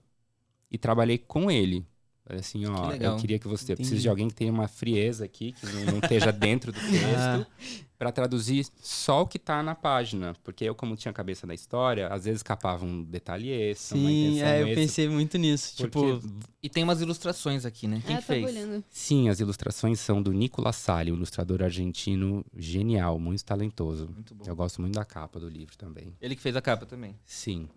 [0.72, 1.86] e trabalhei com ele.
[2.26, 3.18] Falei assim, ó, eu legal.
[3.18, 3.78] queria que você Entendi.
[3.78, 7.48] precise de alguém que tenha uma frieza aqui, que não, não esteja dentro do texto,
[8.00, 10.34] para traduzir só o que tá na página.
[10.42, 14.10] Porque eu, como tinha a cabeça da história, às vezes escapava um detalhe esse, uma
[14.10, 15.76] Sim, intenção é, eu esse, pensei muito nisso.
[15.76, 18.02] porque Tipo, E tem umas ilustrações aqui, né?
[18.08, 18.56] Quem Ah, que tava fez?
[18.56, 18.84] olhando.
[18.90, 24.08] Sim, as ilustrações são do Nicolas Salli, um ilustrador argentino genial, muito talentoso.
[24.08, 24.46] Muito bom.
[24.48, 26.16] Eu gosto muito da capa do livro também.
[26.22, 27.20] Ele que fez a capa também.
[27.26, 27.68] Sim.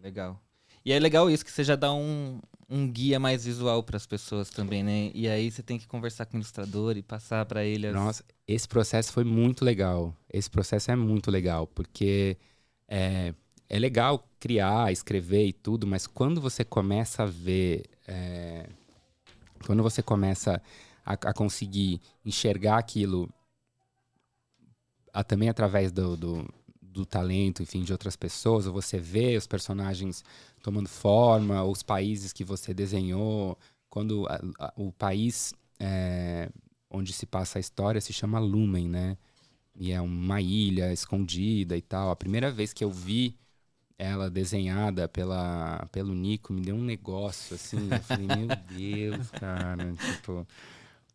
[0.00, 0.40] Legal.
[0.84, 2.40] E é legal isso, que você já dá um,
[2.72, 5.10] um guia mais visual para as pessoas também, né?
[5.14, 7.94] E aí você tem que conversar com o ilustrador e passar para ele as...
[7.94, 10.16] Nossa, esse processo foi muito legal.
[10.32, 12.36] Esse processo é muito legal, porque
[12.88, 13.34] é,
[13.68, 17.84] é legal criar, escrever e tudo, mas quando você começa a ver.
[18.08, 18.66] é,
[19.66, 20.60] quando você começa
[21.04, 23.28] a, a conseguir enxergar aquilo
[25.12, 26.48] a- também através do, do,
[26.80, 30.24] do talento, enfim, de outras pessoas, ou você vê os personagens
[30.62, 33.58] tomando forma, os países que você desenhou,
[33.90, 36.50] quando a- a- o país é,
[36.90, 39.16] onde se passa a história se chama Lumen, né?
[39.76, 42.10] E é uma ilha escondida e tal.
[42.10, 43.36] A primeira vez que eu vi
[43.98, 47.96] ela desenhada pela, pelo Nico, me deu um negócio, assim.
[47.96, 49.94] Eu falei, meu Deus, cara.
[49.96, 50.46] Tipo,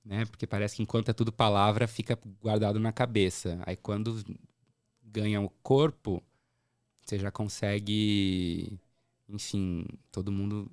[0.06, 0.26] né?
[0.26, 3.60] Porque parece que enquanto é tudo palavra, fica guardado na cabeça.
[3.66, 4.24] Aí quando
[5.04, 6.24] ganha o corpo,
[7.06, 8.80] você já consegue,
[9.30, 10.72] enfim, todo mundo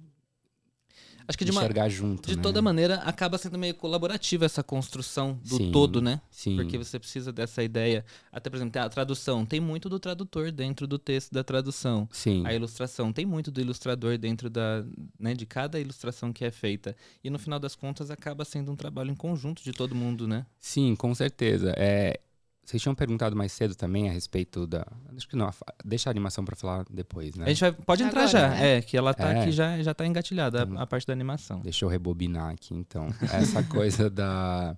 [1.26, 2.28] Acho que de, uma, enxergar junto.
[2.28, 2.42] de né?
[2.42, 6.20] toda maneira acaba sendo meio colaborativa essa construção do Sim, todo, né?
[6.30, 6.56] Sim.
[6.56, 8.04] Porque você precisa dessa ideia.
[8.30, 9.46] Até, por exemplo, a tradução.
[9.46, 12.06] Tem muito do tradutor dentro do texto da tradução.
[12.12, 12.42] Sim.
[12.46, 14.84] A ilustração tem muito do ilustrador dentro da,
[15.18, 16.94] né, de cada ilustração que é feita.
[17.22, 20.44] E no final das contas acaba sendo um trabalho em conjunto de todo mundo, né?
[20.60, 21.72] Sim, com certeza.
[21.78, 22.20] É,
[22.64, 24.86] vocês tinham perguntado mais cedo também a respeito da.
[25.16, 25.50] Acho que não,
[25.84, 27.44] deixa a animação pra falar depois, né?
[27.44, 28.48] A gente vai, pode entrar Agora, já.
[28.50, 28.76] né?
[28.78, 29.40] É, que ela tá É.
[29.42, 31.60] aqui já, já tá engatilhada, a, a parte da animação.
[31.60, 33.08] Deixa eu rebobinar aqui, então.
[33.20, 34.76] Essa coisa da,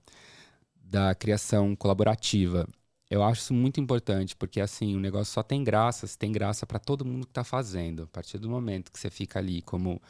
[0.83, 2.66] da criação colaborativa.
[3.09, 6.66] Eu acho isso muito importante, porque assim, o negócio só tem graça, se tem graça
[6.66, 8.03] para todo mundo que tá fazendo.
[8.03, 10.03] A partir do momento que você fica ali como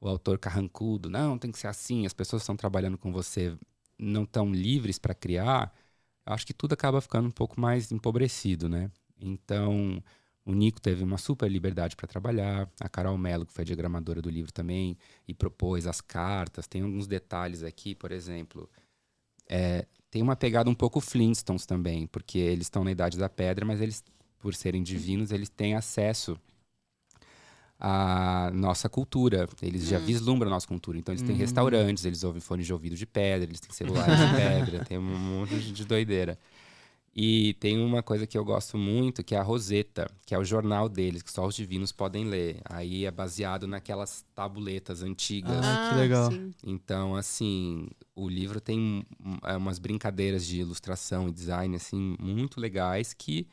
[0.00, 3.56] o autor carrancudo, não, tem que ser assim, as pessoas que estão trabalhando com você
[3.98, 5.72] não estão livres para criar,
[6.26, 8.90] acho que tudo acaba ficando um pouco mais empobrecido, né?
[9.20, 10.02] Então,
[10.44, 14.30] o Nico teve uma super liberdade para trabalhar, a Carol Mello, que foi diagramadora do
[14.30, 16.66] livro também, e propôs as cartas.
[16.66, 18.68] Tem alguns detalhes aqui, por exemplo.
[19.48, 23.64] é, tem uma pegada um pouco Flintstones também, porque eles estão na Idade da Pedra,
[23.64, 24.04] mas eles,
[24.38, 26.38] por serem divinos, eles têm acesso
[27.78, 29.48] à nossa cultura.
[29.60, 30.98] Eles já vislumbram a nossa cultura.
[30.98, 34.26] Então, eles têm restaurantes, eles ouvem fones de ouvido de pedra, eles têm celulares de
[34.36, 36.38] pedra, tem um monte de de doideira.
[37.16, 40.44] E tem uma coisa que eu gosto muito, que é a Roseta, que é o
[40.44, 42.60] jornal deles, que só os divinos podem ler.
[42.64, 45.64] Aí é baseado naquelas tabuletas antigas.
[45.64, 46.32] Ah, que legal.
[46.32, 46.52] sim.
[46.66, 52.60] Então, assim, o livro tem um, é, umas brincadeiras de ilustração e design, assim, muito
[52.60, 53.46] legais que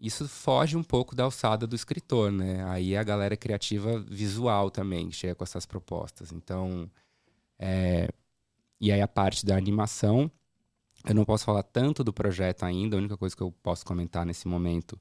[0.00, 2.64] isso foge um pouco da alçada do escritor, né?
[2.66, 6.32] Aí a galera criativa visual também chega com essas propostas.
[6.32, 6.90] Então,
[7.58, 8.08] é,
[8.80, 10.30] E aí a parte da animação,
[11.08, 14.26] eu não posso falar tanto do projeto ainda, a única coisa que eu posso comentar
[14.26, 15.00] nesse momento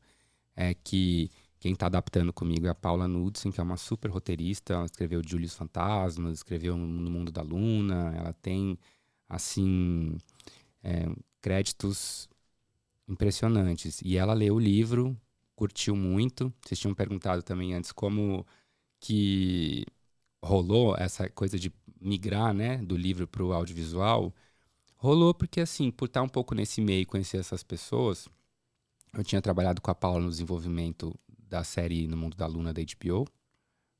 [0.55, 4.73] é que quem está adaptando comigo é a Paula Knudsen, que é uma super roteirista.
[4.73, 8.13] Ela escreveu Július Fantasmas, escreveu No Mundo da Luna.
[8.17, 8.77] Ela tem,
[9.29, 10.17] assim,
[10.83, 11.05] é,
[11.41, 12.29] créditos
[13.07, 14.01] impressionantes.
[14.03, 15.17] E ela leu o livro,
[15.55, 16.53] curtiu muito.
[16.65, 18.45] Vocês tinham perguntado também antes como
[18.99, 19.85] que
[20.43, 24.33] rolou essa coisa de migrar, né, do livro para o audiovisual.
[24.97, 28.27] Rolou porque, assim, por estar um pouco nesse meio, conhecer essas pessoas,
[29.13, 32.81] eu tinha trabalhado com a Paula no desenvolvimento da série No Mundo da Luna da
[32.81, 33.27] HBO,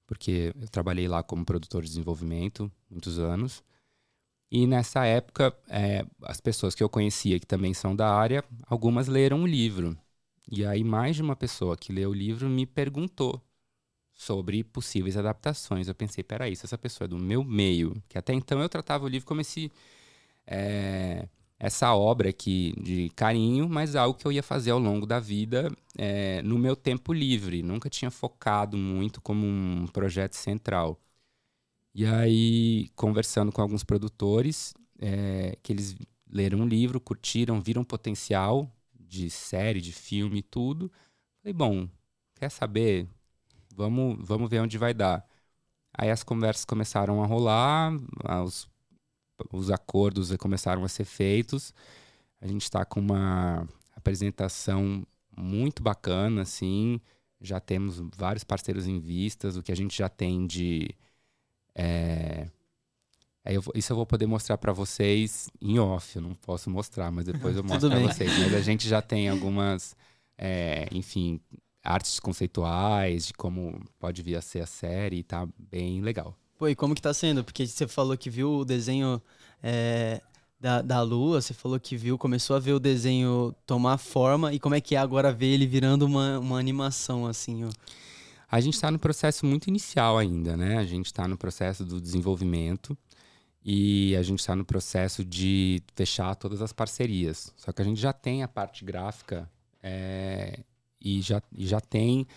[0.07, 3.63] porque eu trabalhei lá como produtor de desenvolvimento muitos anos.
[4.53, 9.07] E nessa época, é, as pessoas que eu conhecia que também são da área, algumas
[9.07, 9.97] leram o livro.
[10.51, 13.41] E aí, mais de uma pessoa que leu o livro me perguntou
[14.13, 15.87] sobre possíveis adaptações.
[15.87, 19.05] Eu pensei, peraí, se essa pessoa é do meu meio, que até então eu tratava
[19.05, 19.71] o livro como esse.
[20.47, 21.27] É,
[21.59, 25.71] essa obra aqui de carinho, mas algo que eu ia fazer ao longo da vida
[25.97, 27.63] é, no meu tempo livre.
[27.63, 30.99] Nunca tinha focado muito como um projeto central.
[31.93, 35.95] E aí, conversando com alguns produtores, é, que eles
[36.29, 40.91] leram um livro, curtiram, viram potencial de série, de filme e tudo.
[41.41, 41.87] Falei, bom,
[42.35, 43.07] quer saber?
[43.75, 45.25] Vamos, vamos ver onde vai dar.
[45.95, 47.93] Aí as conversas começaram a rolar,
[48.43, 48.67] os
[49.51, 51.73] os acordos começaram a ser feitos.
[52.39, 56.99] A gente está com uma apresentação muito bacana, assim.
[57.41, 59.57] Já temos vários parceiros em vistas.
[59.57, 60.89] O que a gente já tem de.
[61.75, 62.47] É...
[63.45, 66.15] Eu, isso eu vou poder mostrar para vocês em off.
[66.15, 68.31] Eu não posso mostrar, mas depois eu mostro para vocês.
[68.39, 69.95] Mas a gente já tem algumas,
[70.37, 71.41] é, enfim,
[71.83, 76.37] artes conceituais de como pode vir a ser a série e tá bem legal.
[76.57, 77.43] Pô, e como que tá sendo?
[77.43, 79.21] Porque você falou que viu o desenho
[79.61, 80.21] é,
[80.57, 84.59] da, da Lua, você falou que viu, começou a ver o desenho tomar forma, e
[84.59, 87.69] como é que é agora ver ele virando uma, uma animação, assim, ó?
[88.53, 90.77] A gente está no processo muito inicial ainda, né?
[90.77, 92.95] A gente está no processo do desenvolvimento
[93.65, 97.51] e a gente está no processo de fechar todas as parcerias.
[97.57, 99.49] Só que a gente já tem a parte gráfica
[99.81, 100.59] é,
[101.01, 102.27] e, já, e já tem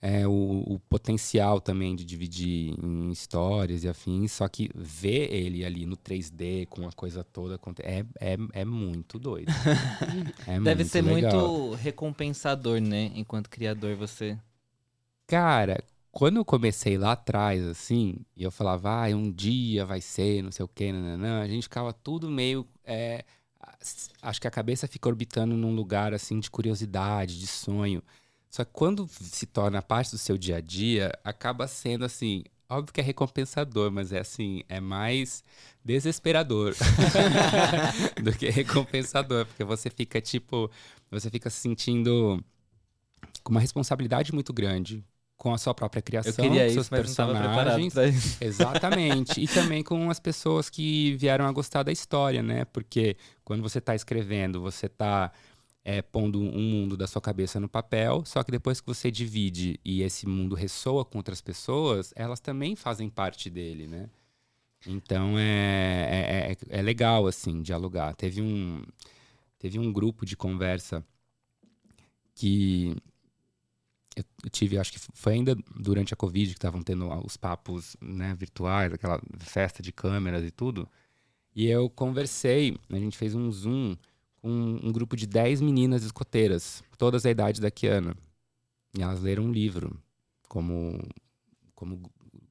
[0.00, 5.62] é, o, o, potencial também de dividir em histórias e afins, só que ver ele
[5.62, 9.52] ali no 3D com a coisa toda é, é, é muito doido.
[10.48, 11.48] é Deve muito ser legal.
[11.48, 13.12] muito recompensador, né?
[13.14, 14.38] Enquanto criador, você.
[15.26, 20.42] Cara, quando eu comecei lá atrás, assim, e eu falava, ah, um dia vai ser,
[20.42, 22.66] não sei o quê, nananã, a gente ficava tudo meio.
[22.84, 23.24] É,
[24.22, 28.02] acho que a cabeça fica orbitando num lugar assim de curiosidade, de sonho.
[28.48, 32.94] Só que quando se torna parte do seu dia a dia, acaba sendo assim, óbvio
[32.94, 35.44] que é recompensador, mas é assim, é mais
[35.84, 36.74] desesperador
[38.22, 40.70] do que recompensador, porque você fica tipo,
[41.10, 42.42] você fica se sentindo
[43.42, 45.04] com uma responsabilidade muito grande
[45.36, 48.40] com a sua própria criação, Eu queria seus isso, personagens.
[48.40, 49.40] Exatamente.
[49.40, 52.64] e também com as pessoas que vieram a gostar da história, né?
[52.64, 55.30] Porque quando você está escrevendo, você está
[55.84, 59.78] é, pondo um mundo da sua cabeça no papel, só que depois que você divide
[59.84, 64.08] e esse mundo ressoa com outras pessoas, elas também fazem parte dele, né?
[64.86, 68.14] Então é, é, é, é legal, assim, dialogar.
[68.14, 68.82] Teve um,
[69.58, 71.04] teve um grupo de conversa
[72.34, 72.96] que
[74.16, 78.34] eu tive, acho que foi ainda durante a Covid que estavam tendo os papos né,
[78.34, 80.88] virtuais, aquela festa de câmeras e tudo.
[81.54, 83.96] E eu conversei, a gente fez um Zoom
[84.46, 88.16] um, um grupo de 10 meninas escoteiras, todas da idade da Kiana.
[88.96, 90.00] E elas leram um livro,
[90.48, 90.98] como,
[91.74, 92.00] como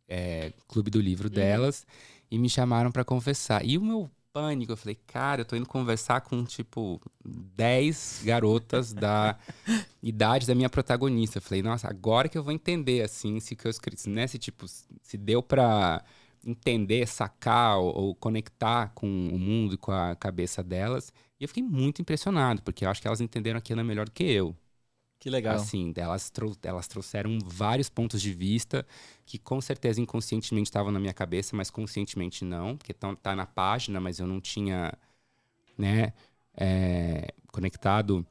[0.08, 1.34] é, clube do livro uhum.
[1.34, 1.86] delas,
[2.30, 3.66] e me chamaram para confessar.
[3.66, 8.92] E o meu pânico, eu falei, cara, eu tô indo conversar com, tipo, 10 garotas
[8.92, 9.40] da
[10.04, 11.38] idade da minha protagonista.
[11.38, 14.38] Eu falei, nossa, agora que eu vou entender, assim, se que eu escrevi, né, se,
[14.38, 16.04] tipo, se deu pra
[16.46, 21.14] entender, sacar ou, ou conectar com o mundo e com a cabeça delas.
[21.40, 24.26] E eu fiquei muito impressionado, porque eu acho que elas entenderam aquilo melhor do que
[24.26, 24.54] eu.
[25.26, 25.56] Que legal.
[25.56, 28.86] Assim, elas, trou elas trouxeram vários pontos de vista
[29.26, 33.48] que com certeza inconscientemente estavam na minha cabeça, mas conscientemente não, porque tá, tá na
[33.48, 34.94] página, mas eu não tinha,
[35.76, 36.14] né,
[36.56, 38.24] é, conectado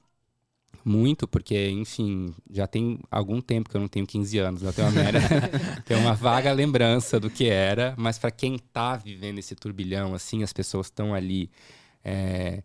[0.84, 4.86] muito, porque, enfim, já tem algum tempo que eu não tenho 15 anos, eu tenho
[4.86, 5.18] uma, mera,
[5.84, 10.44] tenho uma vaga lembrança do que era, mas para quem tá vivendo esse turbilhão, assim,
[10.44, 11.50] as pessoas estão ali
[12.04, 12.62] é,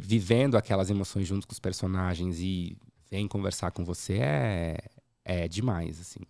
[0.00, 2.76] vivendo aquelas emoções junto com os personagens e
[3.10, 4.78] vem conversar com você é,
[5.24, 6.20] é demais, assim.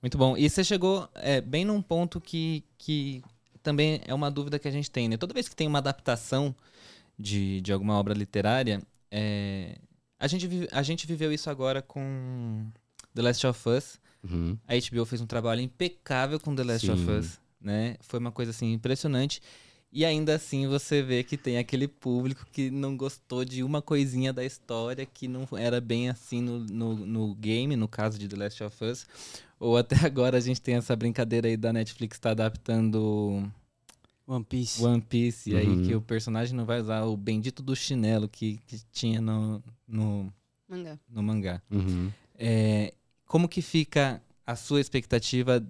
[0.00, 0.36] Muito bom.
[0.36, 3.22] E você chegou é, bem num ponto que, que
[3.62, 5.16] também é uma dúvida que a gente tem, né?
[5.16, 6.54] Toda vez que tem uma adaptação
[7.18, 9.78] de, de alguma obra literária, é,
[10.18, 12.66] a, gente vive, a gente viveu isso agora com
[13.14, 13.98] The Last of Us.
[14.22, 14.58] Uhum.
[14.68, 16.92] A HBO fez um trabalho impecável com The Last Sim.
[16.92, 17.96] of Us, né?
[18.00, 19.40] Foi uma coisa assim impressionante.
[19.96, 24.32] E ainda assim você vê que tem aquele público que não gostou de uma coisinha
[24.32, 28.36] da história que não era bem assim no, no, no game, no caso de The
[28.36, 29.06] Last of Us.
[29.60, 33.48] Ou até agora a gente tem essa brincadeira aí da Netflix tá adaptando
[34.26, 34.82] One Piece.
[34.84, 35.82] One Piece, e aí Uhum.
[35.84, 40.32] que o personagem não vai usar o bendito do chinelo que, que tinha no, no,
[40.68, 40.98] Mangá.
[41.08, 41.62] no mangá.
[41.70, 42.10] Uhum.
[42.36, 42.92] É,
[43.26, 45.64] como que fica a sua expectativa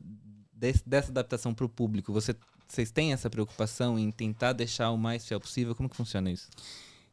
[0.53, 2.11] des- dessa adaptação para o público?
[2.13, 2.35] Você,
[2.75, 5.75] vocês têm essa preocupação em tentar deixar o mais fiel possível?
[5.75, 6.49] Como que funciona isso?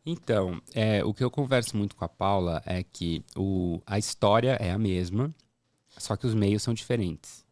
[0.05, 4.57] Então, é, o que eu converso muito com a Paula é que o, a história
[4.59, 5.33] é a mesma,
[5.97, 7.45] só que os meios são diferentes.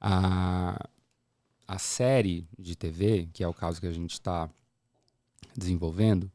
[0.00, 0.88] A,
[1.66, 4.48] a série de TV, que é o caso que a gente está
[5.56, 6.30] desenvolvendo,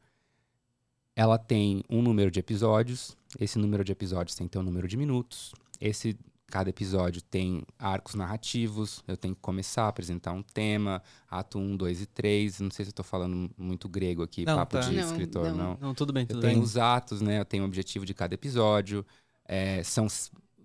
[1.15, 3.15] ela tem um número de episódios.
[3.39, 5.53] Esse número de episódios tem que ter um número de minutos.
[5.79, 6.17] Esse
[6.49, 9.03] cada episódio tem arcos narrativos.
[9.07, 12.59] Eu tenho que começar a apresentar um tema, ato 1, 2 e 3.
[12.59, 14.81] Não sei se eu tô falando muito grego aqui, Não, papo tá.
[14.81, 15.57] de Não, escritor, não.
[15.57, 15.77] não.
[15.79, 16.63] Não, tudo bem, Eu tudo tenho bem.
[16.63, 17.39] os atos, né?
[17.39, 19.05] Eu tenho o objetivo de cada episódio.
[19.45, 20.07] É, são,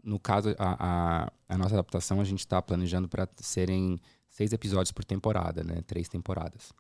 [0.03, 4.93] no caso, a, a, a nossa adaptação, a gente está planejando para serem seis episódios
[4.93, 5.82] por temporada, né?
[5.87, 6.72] Três temporadas.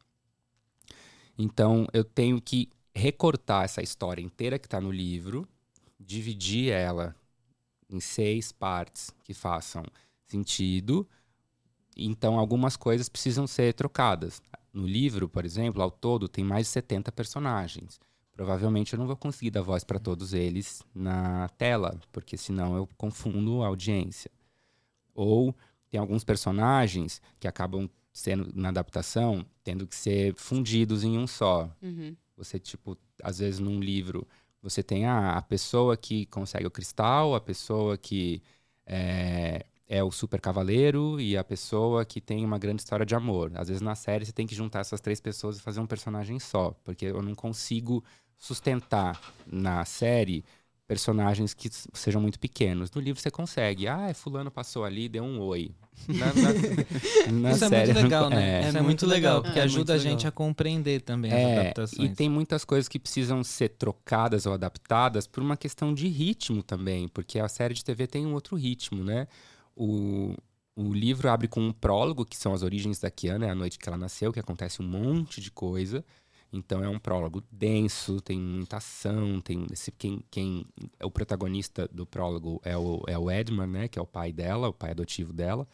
[1.38, 5.46] Então, eu tenho que recortar essa história inteira que está no livro,
[5.98, 7.14] dividir ela
[7.88, 9.84] em seis partes que façam
[10.26, 11.08] sentido.
[11.96, 14.40] Então, algumas coisas precisam ser trocadas.
[14.72, 18.00] No livro, por exemplo, ao todo, tem mais de 70 personagens.
[18.32, 22.88] Provavelmente eu não vou conseguir dar voz para todos eles na tela, porque senão eu
[22.96, 24.30] confundo a audiência.
[25.14, 25.54] Ou
[25.88, 31.70] tem alguns personagens que acabam sendo, na adaptação, tendo que ser fundidos em um só.
[31.80, 32.16] Uhum.
[32.36, 34.26] Você, tipo, às vezes num livro,
[34.64, 38.42] você tem a, a pessoa que consegue o cristal, a pessoa que
[38.86, 43.52] é, é o super cavaleiro e a pessoa que tem uma grande história de amor.
[43.54, 46.38] Às vezes na série você tem que juntar essas três pessoas e fazer um personagem
[46.40, 48.02] só, porque eu não consigo
[48.38, 50.44] sustentar na série
[50.86, 52.90] personagens que sejam muito pequenos.
[52.90, 53.86] No livro você consegue.
[53.88, 55.70] Ah, fulano passou ali, deu um oi.
[56.08, 58.42] Na, na- na isso série é muito não legal, co- né?
[58.42, 58.58] é.
[58.68, 59.42] Isso É é muito muito legal, legal.
[59.42, 60.28] porque É ajuda a muito gente legal.
[60.28, 62.10] a compreender também as É, adaptações.
[62.10, 66.62] e tem muitas coisas que precisam ser trocadas ou adaptadas por uma questão de ritmo
[66.62, 69.26] também, porque a série de TV tem um outro ritmo, né?
[69.76, 70.34] O,
[70.76, 73.78] o livro abre com um prólogo, que são as origens da Kiana, é a noite
[73.78, 76.04] que ela nasceu, que acontece um monte de coisa.
[76.56, 80.64] Então é um prólogo denso, tem muita ação, tem esse, quem, quem
[81.02, 84.68] o protagonista do prólogo é o, é o Edmar, né, que é o pai dela,
[84.68, 85.66] o pai adotivo dela.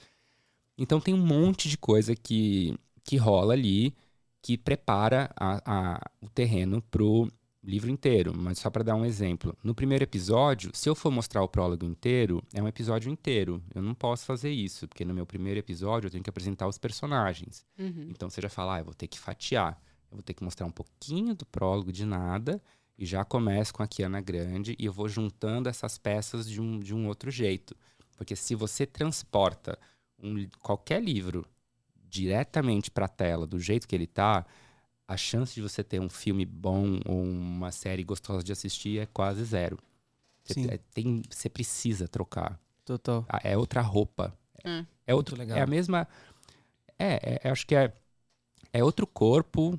[0.78, 2.74] Então tem um monte de coisa que,
[3.04, 3.94] que rola ali
[4.40, 7.28] que prepara a- a- o terreno pro
[7.62, 8.32] livro inteiro.
[8.34, 11.84] Mas só para dar um exemplo, no primeiro episódio, se eu for mostrar o prólogo
[11.84, 13.62] inteiro, é um episódio inteiro.
[13.74, 16.78] Eu não posso fazer isso, porque no meu primeiro episódio eu tenho que apresentar os
[16.78, 17.66] personagens.
[17.78, 18.06] Uhum.
[18.08, 19.78] Então você já fala, ah, eu vou ter que fatiar.
[20.10, 22.60] Eu vou ter que mostrar um pouquinho do prólogo de nada
[22.98, 26.78] e já começo com a Kiana Grande e eu vou juntando essas peças de um,
[26.80, 27.76] de um outro jeito.
[28.16, 29.78] Porque se você transporta
[30.22, 31.46] um qualquer livro
[32.08, 34.44] diretamente para a tela do jeito que ele tá,
[35.06, 39.06] a chance de você ter um filme bom ou uma série gostosa de assistir é
[39.06, 39.78] quase zero.
[40.44, 40.66] Você, Sim.
[40.70, 42.60] é- tem, você precisa trocar.
[42.84, 43.24] Total.
[43.28, 44.36] Ah, É outra roupa.
[44.64, 44.84] Hum.
[45.06, 45.56] É outro, legal.
[45.56, 46.06] é a mesma.
[46.98, 47.92] É, é, eu acho que é,
[48.72, 49.78] é outro corpo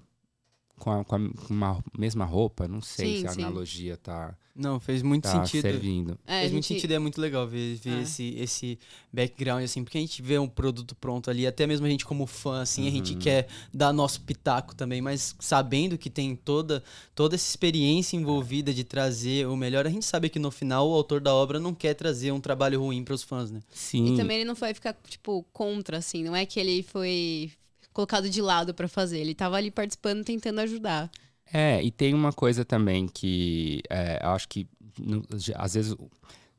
[0.82, 1.16] com, a, com,
[1.64, 2.68] a, mesma roupa.
[2.68, 3.42] Não sei Sim, se a sim.
[3.44, 5.62] analogia tá, Não, fez muito tá sentido.
[5.62, 6.18] servindo.
[6.26, 8.02] É, a Faz muito gente- sentido, é muito legal ver, ver É.
[8.02, 8.80] esse, esse
[9.14, 12.26] background, assim, porque a gente vê um produto pronto ali, até mesmo a gente como
[12.26, 13.20] fã, assim, a gente Uhum.
[13.20, 18.84] quer dar nosso pitaco também, mas sabendo que tem toda, toda essa experiência envolvida de
[18.84, 21.94] trazer o melhor, a gente sabe que no final o autor da obra não quer
[21.94, 23.62] trazer um trabalho ruim para os fãs, né?
[23.72, 24.14] Sim.
[24.14, 26.24] E também ele não vai ficar, tipo, contra, assim.
[26.24, 27.52] Não é que ele foi
[27.94, 29.20] colocado de lado pra fazer.
[29.20, 31.10] Ele tava ali participando, tentando ajudar.
[31.54, 34.68] É, e tem uma coisa também que é, eu acho que
[34.98, 35.24] no-
[35.56, 35.96] às vezes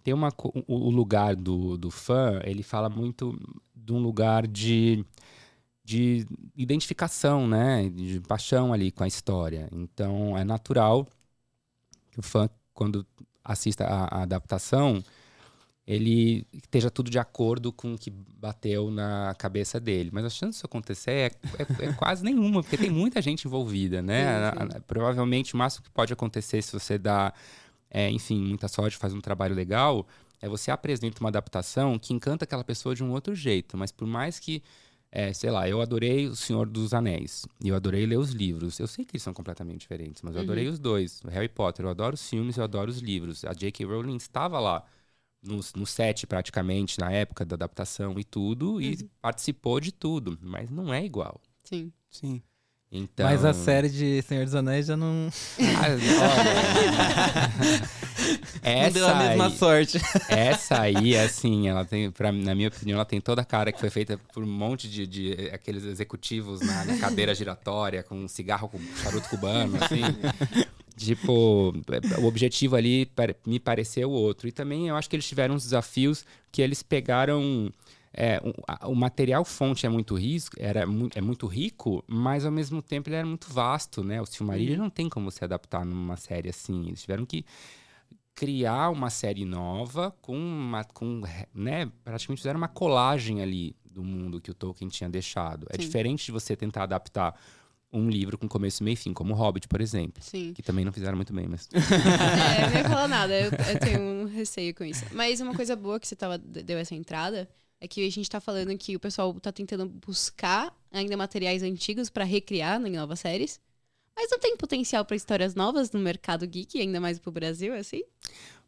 [0.03, 0.33] tem uma
[0.67, 3.39] o, o lugar do, do fã, ele fala muito
[3.75, 5.05] de um lugar de,
[5.85, 6.27] de
[6.57, 7.89] identificação, né?
[7.89, 9.69] De paixão ali com a história.
[9.73, 11.07] Então é natural
[12.11, 13.07] que o fã, quando
[13.45, 15.03] assista a, a adaptação,
[15.87, 20.11] ele esteja tudo de acordo com o que bateu na cabeça dele.
[20.13, 24.01] Mas a chance disso acontecer é, é- é quase nenhuma, porque tem muita gente envolvida,
[24.01, 24.25] né?
[24.27, 27.33] A- a- provavelmente o máximo que pode acontecer se você dá,
[27.91, 30.07] é, enfim, muita sorte, faz um trabalho legal,
[30.41, 33.77] é você apresenta uma adaptação que encanta aquela pessoa de um outro jeito.
[33.77, 34.63] Mas por mais que
[35.15, 37.45] É, sei lá, eu adorei O Senhor dos Anéis.
[37.63, 38.79] E eu adorei ler os livros.
[38.81, 41.21] Eu sei que eles são completamente diferentes, mas eu adorei os dois.
[41.29, 43.45] Harry Potter, eu adoro os filmes, eu adoro os livros.
[43.45, 43.85] A J.K.
[43.85, 44.83] Rowling estava lá
[45.43, 50.39] no, no set, praticamente, na época da adaptação e tudo, e participou de tudo.
[50.41, 51.41] Mas não é igual.
[51.65, 51.93] Sim.
[52.11, 52.43] Sim.
[52.95, 53.25] Então...
[53.27, 55.99] Mas a série de Senhor dos Anéis já não, Ah, olha,
[58.63, 59.99] essa não deu a mesma aí- sorte.
[60.29, 63.81] Essa aí, assim, ela tem, pra, na minha opinião, ela tem toda a cara que
[63.81, 68.29] foi feita por um monte de, de aqueles executivos na, na cadeira giratória, com um
[68.29, 70.03] cigarro com charuto cubano, assim.
[70.97, 71.73] tipo,
[72.21, 73.11] o objetivo ali
[73.47, 74.49] me pareceu outro.
[74.49, 77.71] E também eu acho que eles tiveram uns desafios que eles pegaram.
[78.15, 82.45] é, um- a- o material fonte é muito, risco, era, mu- é muito rico, mas
[82.45, 84.21] ao mesmo tempo ele era muito vasto, né?
[84.21, 86.89] O Silmarillion não tem como se adaptar numa série assim.
[86.89, 87.43] Eles tiveram que
[88.35, 91.23] criar uma série nova com uma com
[91.55, 95.87] né praticamente fizeram uma colagem ali do mundo que o Tolkien tinha deixado é Sim.
[95.87, 97.39] diferente de você tentar adaptar
[97.93, 100.55] um livro com começo meio e fim como o Hobbit por exemplo Sim.
[100.55, 103.79] que também não fizeram muito bem mas É, eu não ia falar nada, eu, eu
[103.79, 105.05] tenho um receio com isso.
[105.13, 107.49] Mas uma coisa boa que você tava, deu essa entrada
[107.81, 112.09] é que a gente tá falando que o pessoal tá tentando buscar ainda materiais antigos
[112.09, 113.61] pra recriar em novas séries.
[114.15, 118.03] Mas não tem potencial pra histórias novas no mercado geek, ainda mais pro Brasil, assim?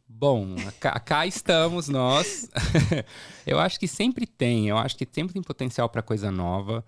[0.09, 2.49] Bom, cá, cá estamos nós.
[3.47, 6.85] eu acho que sempre tem, eu acho que sempre tem potencial para coisa nova.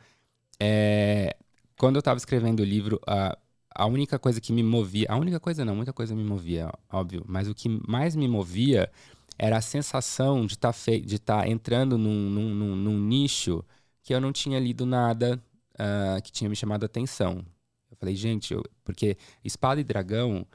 [0.59, 1.37] É,
[1.79, 3.37] quando eu estava escrevendo o livro, a,
[3.75, 7.25] a única coisa que me movia, a única coisa não, muita coisa me movia, óbvio,
[7.27, 8.91] mas o que mais me movia
[9.39, 10.73] era a sensação de estar
[11.05, 13.65] de tá entrando num, num, num- num nicho
[14.03, 15.43] que eu não tinha lido nada
[15.79, 17.45] ah, que tinha me chamado a atenção.
[17.91, 20.47] Eu falei, gente, eu- porque Espada e Dragão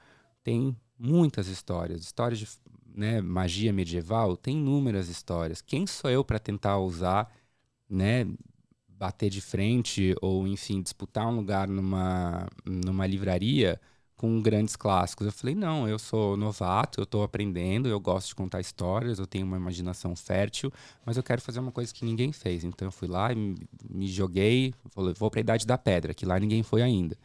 [0.44, 2.48] tem muitas histórias, histórias de
[2.94, 5.62] né, magia medieval, tem inúmeras histórias.
[5.62, 7.32] Quem sou eu para tentar usar,
[7.90, 8.26] né,
[9.02, 13.82] bater de frente ou enfim disputar um lugar numa numa livraria
[14.16, 15.26] com grandes clássicos?
[15.28, 19.28] Eu falei não, eu sou novato, eu estou aprendendo, eu gosto de contar histórias, eu
[19.28, 20.72] tenho uma imaginação fértil,
[21.06, 22.64] mas eu quero fazer uma coisa que ninguém fez.
[22.64, 26.26] Então eu fui lá e me- joguei, falei, vou para a idade da pedra, que
[26.26, 27.18] lá ninguém foi ainda.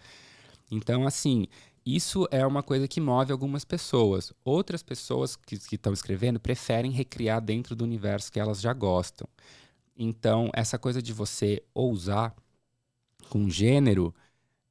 [0.71, 1.47] Então, assim,
[1.85, 4.33] isso é uma coisa que move algumas pessoas.
[4.45, 9.29] Outras pessoas que estão escrevendo preferem recriar dentro do universo que elas já gostam.
[9.97, 12.35] Então, essa coisa de você ousar
[13.31, 14.15] com gênero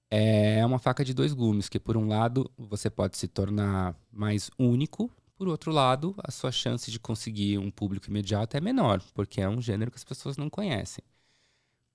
[0.09, 4.49] é uma faca de dois gumes, que por um lado você pode se tornar mais
[4.59, 9.41] único, por outro lado, a sua chance de conseguir um público imediato é menor, porque
[9.41, 11.03] é um gênero que as pessoas não conhecem.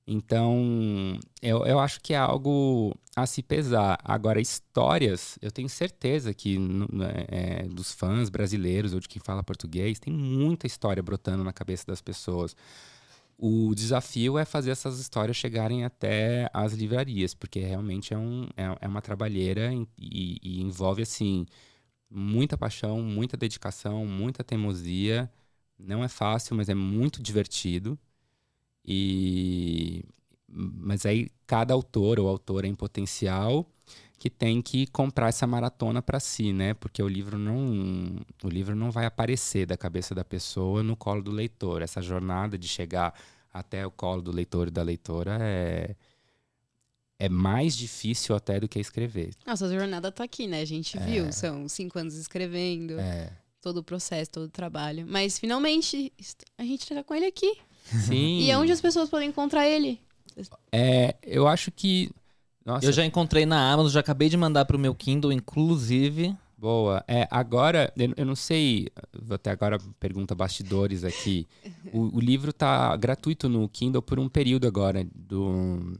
[0.07, 3.99] Então, eu, eu acho que é algo a se pesar.
[4.05, 6.89] Agora, histórias, eu tenho certeza que no-
[7.29, 11.85] é, dos fãs brasileiros ou de quem fala português, tem muita história brotando na cabeça
[11.87, 12.57] das pessoas.
[13.43, 18.77] O desafio é fazer essas histórias chegarem até as livrarias, porque realmente é, um, é,
[18.83, 21.47] é uma trabalheira e, e- envolve, assim,
[22.11, 25.31] muita paixão, muita dedicação, muita teimosia.
[25.79, 27.99] Não é fácil, mas é muito divertido.
[28.85, 30.05] E
[30.49, 33.67] mas aí cada autor ou autora em potencial
[34.21, 36.75] que tem que comprar essa maratona para si, né?
[36.75, 41.23] Porque o livro não o livro não vai aparecer da cabeça da pessoa no colo
[41.23, 41.81] do leitor.
[41.81, 43.15] Essa jornada de chegar
[43.51, 45.97] até o colo do leitor e da leitora é
[47.19, 49.31] é mais difícil até do que escrever.
[49.47, 50.61] Nossa, a jornada tá aqui, né?
[50.61, 53.33] A gente viu, são cinco anos escrevendo, É.
[53.63, 55.07] todo o processo, todo o trabalho.
[55.09, 56.13] Mas finalmente
[56.59, 57.57] a gente tá com ele aqui.
[58.07, 58.41] Sim.
[58.41, 59.99] E é onde as pessoas podem encontrar ele?
[60.73, 62.11] É, eu acho que
[62.65, 66.37] nossa, Eu já encontrei na Amazon, já acabei de mandar pro meu Kindle, inclusive.
[66.57, 67.03] Boa.
[67.09, 68.89] É, agora, eu, eu não sei,
[69.19, 71.47] vou até agora pergunta bastidores aqui.
[71.93, 75.97] O, o livro tá gratuito no Kindle por um período agora do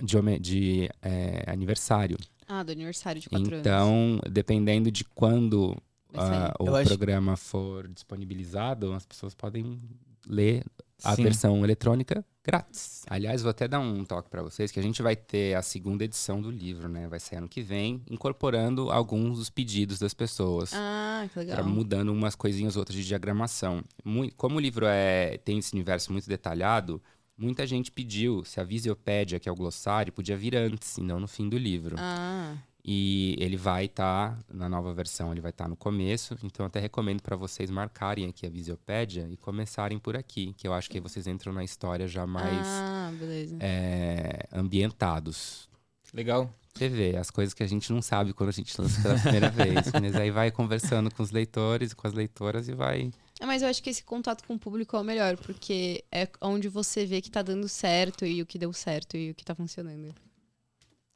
[0.00, 2.16] de, de, é, aniversário.
[2.46, 3.58] Ah, do aniversário de quatro anos.
[3.60, 5.76] Então, dependendo de quando
[6.14, 9.80] ah, o Eu acho- programa for disponibilizado, as pessoas podem
[10.28, 10.64] ler
[11.02, 11.24] a Sim.
[11.24, 13.02] versão eletrônica grátis.
[13.08, 16.04] Aliás, vou até dar um toque para vocês que a gente vai ter a segunda
[16.04, 17.06] edição do livro, né?
[17.08, 20.72] Vai sair ano que vem, incorporando alguns dos pedidos das pessoas.
[20.74, 21.64] Ah, que legal.
[21.64, 23.82] Mudando umas coisinhas outras de diagramação.
[24.04, 27.00] Mui- como o livro é, tem esse universo muito detalhado,
[27.36, 31.20] muita gente pediu se a Visiopédia, que é o glossário, podia vir antes, e não
[31.20, 31.96] no fim do livro.
[31.98, 36.36] Ah, E ele vai estar, na nova versão, ele vai estar no começo.
[36.42, 40.66] Então, eu até recomendo para vocês marcarem aqui a Visiopédia e começarem por aqui, que
[40.66, 43.56] eu acho que aí vocês entram na história já mais ah beleza.
[43.60, 45.68] é, ambientados.
[46.12, 46.52] Legal.
[46.74, 49.50] Você vê, as coisas que a gente não sabe quando a gente lança pela primeira
[49.52, 49.92] vez.
[50.00, 53.10] Mas aí vai conversando com os leitores e com as leitoras e vai.
[53.38, 56.28] É, mas eu acho que esse contato com o público é o melhor, porque é
[56.40, 59.44] onde você vê que tá dando certo e o que deu certo e o que
[59.44, 60.14] tá funcionando.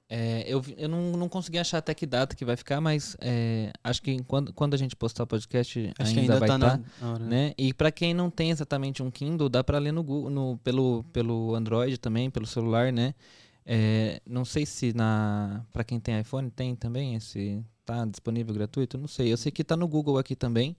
[0.08, 3.72] É, eu eu não, não consegui achar até que data que vai ficar, mas é,
[3.82, 6.54] acho que quando, quando a gente postar o podcast Acho que ainda, ainda vai tá
[6.54, 6.80] estar.
[7.00, 7.24] na hora.
[7.24, 7.54] né?
[7.58, 11.02] E pra quem não tem exatamente um Kindle, dá pra ler no Google, no, pelo,
[11.12, 13.14] pelo Android também, pelo celular, né?
[13.64, 18.96] É, não sei se na para quem tem iPhone tem também esse tá disponível gratuito,
[18.96, 19.32] não sei.
[19.32, 20.76] Eu sei que tá no Google aqui também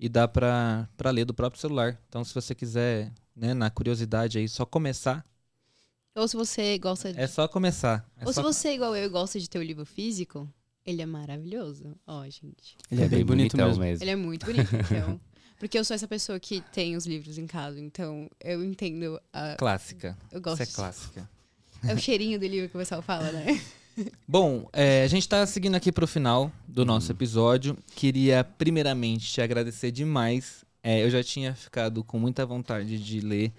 [0.00, 1.96] e dá pra ler do próprio celular.
[2.08, 5.24] Então se você quiser, né, na curiosidade aí só começar,
[6.14, 7.18] Ou se você gosta de...
[7.20, 8.08] é só começar.
[8.20, 10.48] É Ou se só- você, igual eu, gosta de ter o livro físico,
[10.86, 11.96] ele é maravilhoso.
[12.06, 12.76] Ó, gente.
[12.90, 14.04] Ele é, bem, bonito bonitão mesmo.
[14.04, 15.20] Ele é muito bonito, então.
[15.58, 19.20] Porque eu sou essa pessoa que tem os livros em casa, então eu entendo.
[19.32, 19.54] A...
[19.56, 20.16] clássica.
[20.30, 20.62] Eu gosto.
[20.62, 21.30] Isso é clássica.
[21.86, 23.60] É o cheirinho do livro que o pessoal fala, né?
[24.26, 27.16] Bom, é, a gente tá seguindo aqui pro final do nosso Uhum.
[27.16, 27.78] episódio.
[27.94, 30.64] Queria primeiramente te agradecer demais.
[30.82, 33.52] É, eu já tinha ficado com muita vontade de ler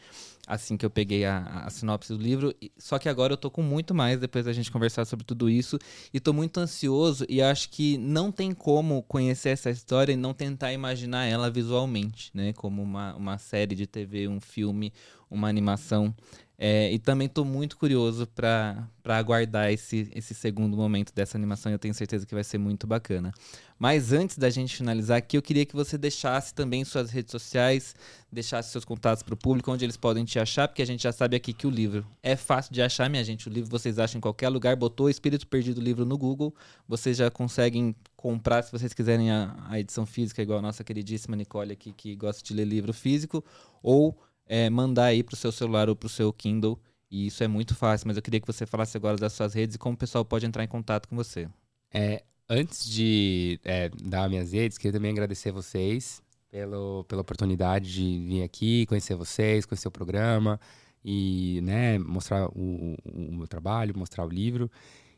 [0.47, 3.61] assim que eu peguei a, a sinopse do livro, só que agora eu tô com
[3.61, 5.79] muito mais depois da gente conversar sobre tudo isso.
[6.13, 10.33] E tô muito ansioso e acho que não tem como conhecer essa história e não
[10.33, 14.93] tentar imaginar ela visualmente, né, como uma, uma série de TV, um filme,
[15.30, 16.13] uma animação.
[16.57, 21.69] É, e também tô muito curioso para aguardar esse, esse segundo momento dessa animação.
[21.69, 23.34] Eu tenho certeza que vai ser muito bacana.
[23.78, 27.93] Mas antes da gente finalizar aqui, eu queria que você deixasse também suas redes sociais,
[28.32, 31.11] deixasse seus contatos para o público, onde eles podem te achar, porque a gente já
[31.11, 33.49] sabe aqui que o livro é fácil de achar, minha gente.
[33.49, 34.78] O livro vocês acham em qualquer lugar.
[34.78, 36.55] Botou Espírito Perdido livro no Google,
[36.88, 41.36] vocês já conseguem comprar, se vocês quiserem a, a edição física, igual a nossa queridíssima
[41.36, 43.43] Nicole aqui, que gosta de ler livro físico,
[43.84, 44.17] ou
[44.47, 46.79] é, mandar aí pro seu celular ou pro seu Kindle.
[47.09, 49.75] E isso é muito fácil, mas eu queria que você falasse agora das suas redes
[49.75, 51.47] e como o pessoal pode entrar em contato com você.
[51.93, 58.19] É, antes de é, dar minhas redes, queria também agradecer vocês pelo, pela oportunidade de
[58.27, 60.59] vir aqui, conhecer vocês, conhecer o programa
[61.03, 64.69] e né, mostrar o, o- o meu trabalho, mostrar o livro.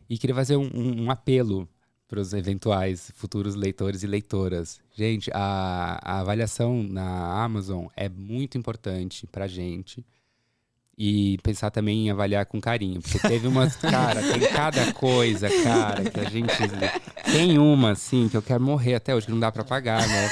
[0.10, 1.68] E queria fazer um, um- um apelo
[2.08, 4.80] para os eventuais futuros leitores e leitoras.
[4.94, 10.06] Gente, a, a avaliação na Amazon é muito importante para gente.
[11.00, 13.00] E pensar também em avaliar com carinho.
[13.02, 13.76] Porque teve umas.
[13.78, 16.52] Cara, tem cada coisa, cara, que a gente.
[17.32, 20.30] Tem uma, assim, que eu quero morrer até hoje, que não dá pra pagar, né?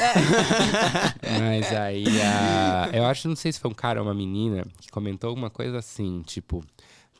[1.39, 2.89] Mas aí, a...
[2.93, 5.77] eu acho, não sei se foi um cara ou uma menina, que comentou alguma coisa
[5.77, 6.65] assim, tipo.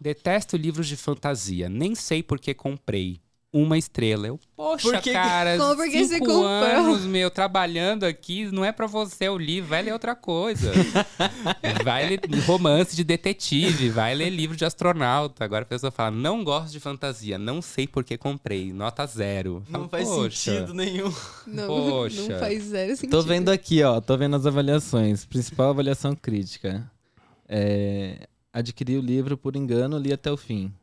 [0.02, 3.22] Detesto livros de fantasia, nem sei por que comprei.
[3.58, 4.28] Uma estrela.
[4.28, 6.46] Eu, poxa, Por que que- cara, Como por que você cinco comprou?
[6.46, 10.74] anos, meu, trabalhando aqui, não é pra você o livro, vai ler outra coisa.
[11.84, 15.46] vai ler romance de detetive, vai ler livro de astronauta.
[15.46, 19.64] Agora a pessoa fala, não gosto de fantasia, não sei por que comprei, nota zero.
[19.70, 21.14] Não faz "Poxa." sentido nenhum.
[21.48, 22.22] Não, Poxa.
[22.34, 23.12] não faz zero sentido.
[23.12, 24.02] Tô vendo aqui, ó.
[24.02, 25.24] Tô vendo as avaliações.
[25.26, 26.92] Principal avaliação crítica.
[27.48, 30.74] É, adquiri o livro por engano, li até o fim.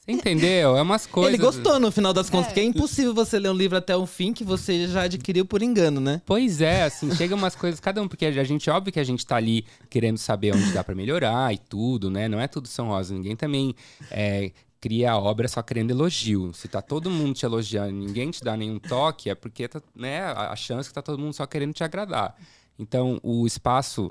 [0.00, 0.76] Você entendeu?
[0.76, 1.34] É umas coisas.
[1.34, 2.48] Ele gostou no final das contas, É.
[2.48, 5.62] porque é impossível você ler um livro até o fim que você já adquiriu por
[5.62, 6.22] engano, né?
[6.24, 9.26] Pois é, assim, chega umas coisas, cada um, porque a gente, óbvio que a gente
[9.26, 12.28] tá ali querendo saber onde dá pra melhorar e tudo, né?
[12.28, 13.12] Não é tudo são rosa.
[13.14, 13.74] Ninguém também
[14.10, 16.50] é, cria a obra só querendo elogio.
[16.54, 19.82] Se tá todo mundo te elogiando e ninguém te dá nenhum toque, é porque tá,
[19.94, 22.34] né, a a chance que tá todo mundo só querendo te agradar.
[22.78, 24.10] Então, o espaço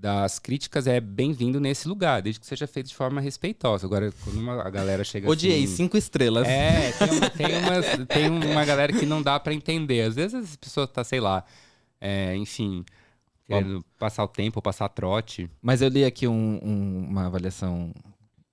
[0.00, 3.84] das críticas é bem-vindo nesse lugar, desde que seja feito de forma respeitosa.
[3.84, 5.74] Agora, quando uma, a galera chega Odiei, assim...
[5.74, 6.46] cinco estrelas.
[6.46, 10.02] É, tem, uma- tem, umas- tem uma galera que não dá pra entender.
[10.02, 11.44] Às vezes as pessoas tá, sei lá,
[12.00, 12.84] é, enfim,
[13.44, 15.50] querendo passar o tempo, ou passar trote.
[15.60, 17.92] Mas eu li aqui um- um- uma avaliação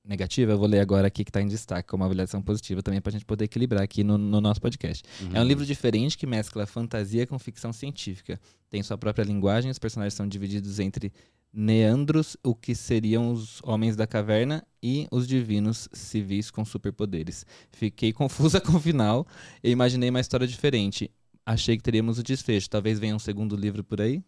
[0.03, 3.01] negativa, eu vou ler agora aqui que tá em destaque, como uma avaliação positiva também
[3.01, 5.03] pra gente poder equilibrar aqui no, no nosso podcast.
[5.33, 8.39] É um livro diferente que mescla fantasia com ficção científica.
[8.69, 11.11] Tem sua própria linguagem, os personagens são divididos entre
[11.55, 17.45] neandros, o que seriam os homens da caverna, e os divinos civis com superpoderes.
[17.71, 19.25] Fiquei confusa com o final
[19.63, 21.09] e imaginei uma história diferente.
[21.43, 22.69] Achei que teríamos o desfecho.
[22.69, 24.21] Talvez venha um segundo livro por aí.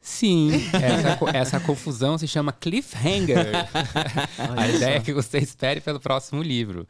[0.00, 3.46] Sim, essa, essa confusão se chama cliffhanger.
[4.56, 6.86] A ideia é que você espere pelo próximo livro.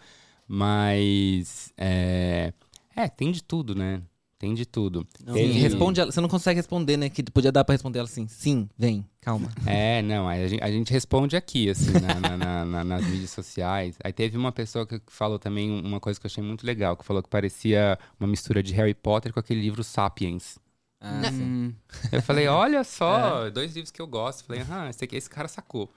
[0.47, 2.53] Mas, é,
[2.95, 4.03] é, tem de tudo, né?
[4.39, 5.05] Tem de tudo.
[5.26, 6.12] Não, responde ela.
[6.12, 7.09] Você não consegue responder, né?
[7.09, 8.28] Que podia dar pra responder ela assim.
[8.28, 9.49] Sim, vem, calma.
[9.66, 13.30] É, não, a gente, a gente responde aqui, assim, na- na- na- na- nas mídias
[13.30, 13.97] sociais.
[14.05, 17.05] Aí teve uma pessoa que falou também uma coisa que eu achei muito legal, que
[17.05, 20.57] falou que parecia uma mistura de Harry Potter com aquele livro Sapiens.
[21.01, 21.22] Ah.
[21.32, 21.72] Hum,
[22.12, 24.45] Eu falei, olha só, dois livros que eu gosto.
[24.45, 25.93] Falei, ah, esse, aqui, esse cara sacou.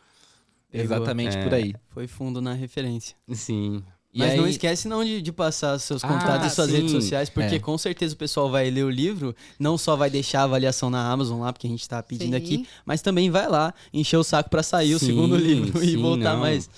[0.73, 1.43] Exatamente É.
[1.43, 1.75] por aí.
[1.89, 3.15] foi fundo na referência.
[3.33, 3.83] Sim,
[4.13, 6.75] E Mas não aí- esquece não de, de passar seus Ah, contatos e suas sim.
[6.75, 7.59] redes sociais, porque É.
[7.59, 11.09] com certeza o pessoal vai ler o livro, não só vai deixar a avaliação na
[11.09, 12.43] Amazon lá, porque a gente tá pedindo Sim.
[12.43, 15.95] aqui, mas também vai lá encher o saco pra sair o Sim, segundo livro e
[15.95, 16.41] voltar não.
[16.41, 16.69] mais.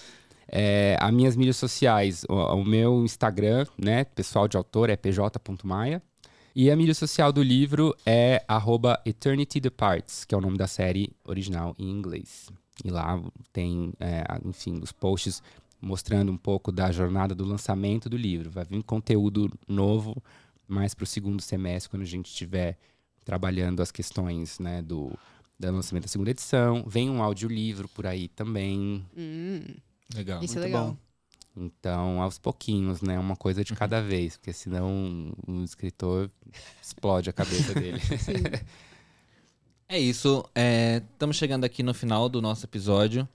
[0.47, 6.01] É, as minhas mídias sociais, o, o meu Instagram, né, pessoal de autor, é pj.maia.
[6.55, 10.67] E a mídia social do livro é arroba Eternity Departs, que é o nome da
[10.67, 12.49] série original em inglês.
[12.85, 13.19] E lá
[13.51, 15.41] tem, é, enfim, os posts
[15.83, 18.49] mostrando um pouco da jornada do lançamento do livro.
[18.49, 20.23] Vai vir conteúdo novo
[20.67, 22.77] mais para o segundo semestre, quando a gente estiver
[23.25, 25.11] trabalhando as questões né, do,
[25.59, 26.83] do lançamento da segunda edição.
[26.87, 29.05] Vem um audiolivro por aí também.
[29.15, 29.61] Hum,
[30.15, 30.41] Legal.
[30.41, 30.87] isso é muito legal.
[30.91, 30.97] bom.
[31.55, 33.19] Então, aos pouquinhos, né?
[33.19, 36.31] Uma coisa de cada vez, porque senão o escritor
[36.81, 37.99] explode a cabeça dele.
[39.87, 40.43] É isso.
[41.11, 43.27] Estamos chegando aqui no final do nosso episódio.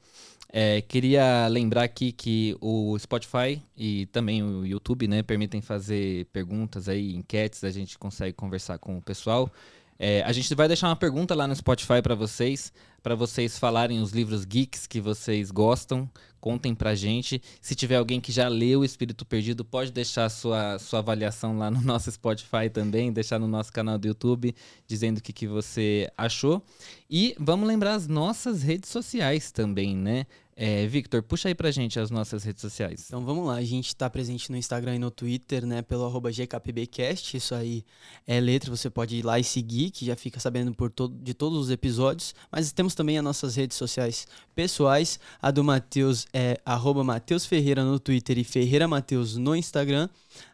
[0.51, 6.89] É, queria lembrar aqui que o Spotify e também o YouTube, né, permitem fazer perguntas
[6.89, 9.51] aí, enquetes, a gente consegue conversar com o pessoal.
[9.99, 12.73] É, a gente vai deixar uma pergunta lá no Spotify para vocês,
[13.03, 16.09] para vocês falarem os livros geeks que vocês gostam,
[16.41, 17.43] contem pra gente.
[17.61, 21.81] Se tiver alguém que já leu Espírito Perdido, pode deixar sua, sua avaliação lá no
[21.83, 24.55] nosso Spotify também, deixar no nosso canal do YouTube,
[24.87, 26.63] dizendo o que, que você achou.
[27.11, 30.27] E vamos lembrar as nossas redes sociais também, né?
[30.61, 33.05] É, Victor, puxa aí pra gente as nossas redes sociais.
[33.07, 36.33] Então vamos lá, a gente tá presente no Instagram e no Twitter, né, pelo arroba
[36.33, 37.85] GKPBcast, isso aí
[38.27, 41.33] é letra, você pode ir lá e seguir, que já fica sabendo por todo, de
[41.33, 46.61] todos os episódios, mas temos também as nossas redes sociais pessoais, a do Matheus é
[46.67, 50.09] arroba Matheus Ferreira no Twitter e Ferreira Matheus no Instagram,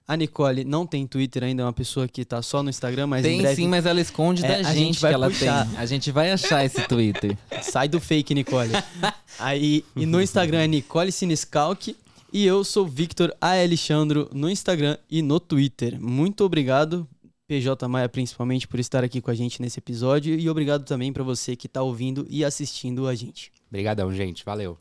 [0.07, 3.25] a Nicole não tem Twitter ainda, é uma pessoa que tá só no Instagram, mas
[3.25, 5.31] em tem breve sim, mas ela esconde É, da a gente, gente vai que ela
[5.31, 5.67] puxar.
[5.69, 5.79] tem.
[5.79, 7.37] A gente vai achar esse Twitter.
[7.63, 8.71] Sai do fake, Nicole.
[9.39, 11.97] Aí, e no Instagram é Nicole Siniscalque.
[12.33, 13.53] E eu sou Victor A.
[13.63, 16.01] Alexandro no Instagram e no Twitter.
[16.01, 17.07] Muito obrigado,
[17.47, 20.35] PJ Maia, principalmente, por estar aqui com a gente nesse episódio.
[20.39, 23.53] E obrigado também para você que está ouvindo e assistindo a gente.
[23.71, 24.45] Obrigadão, gente.
[24.45, 24.77] Valeu.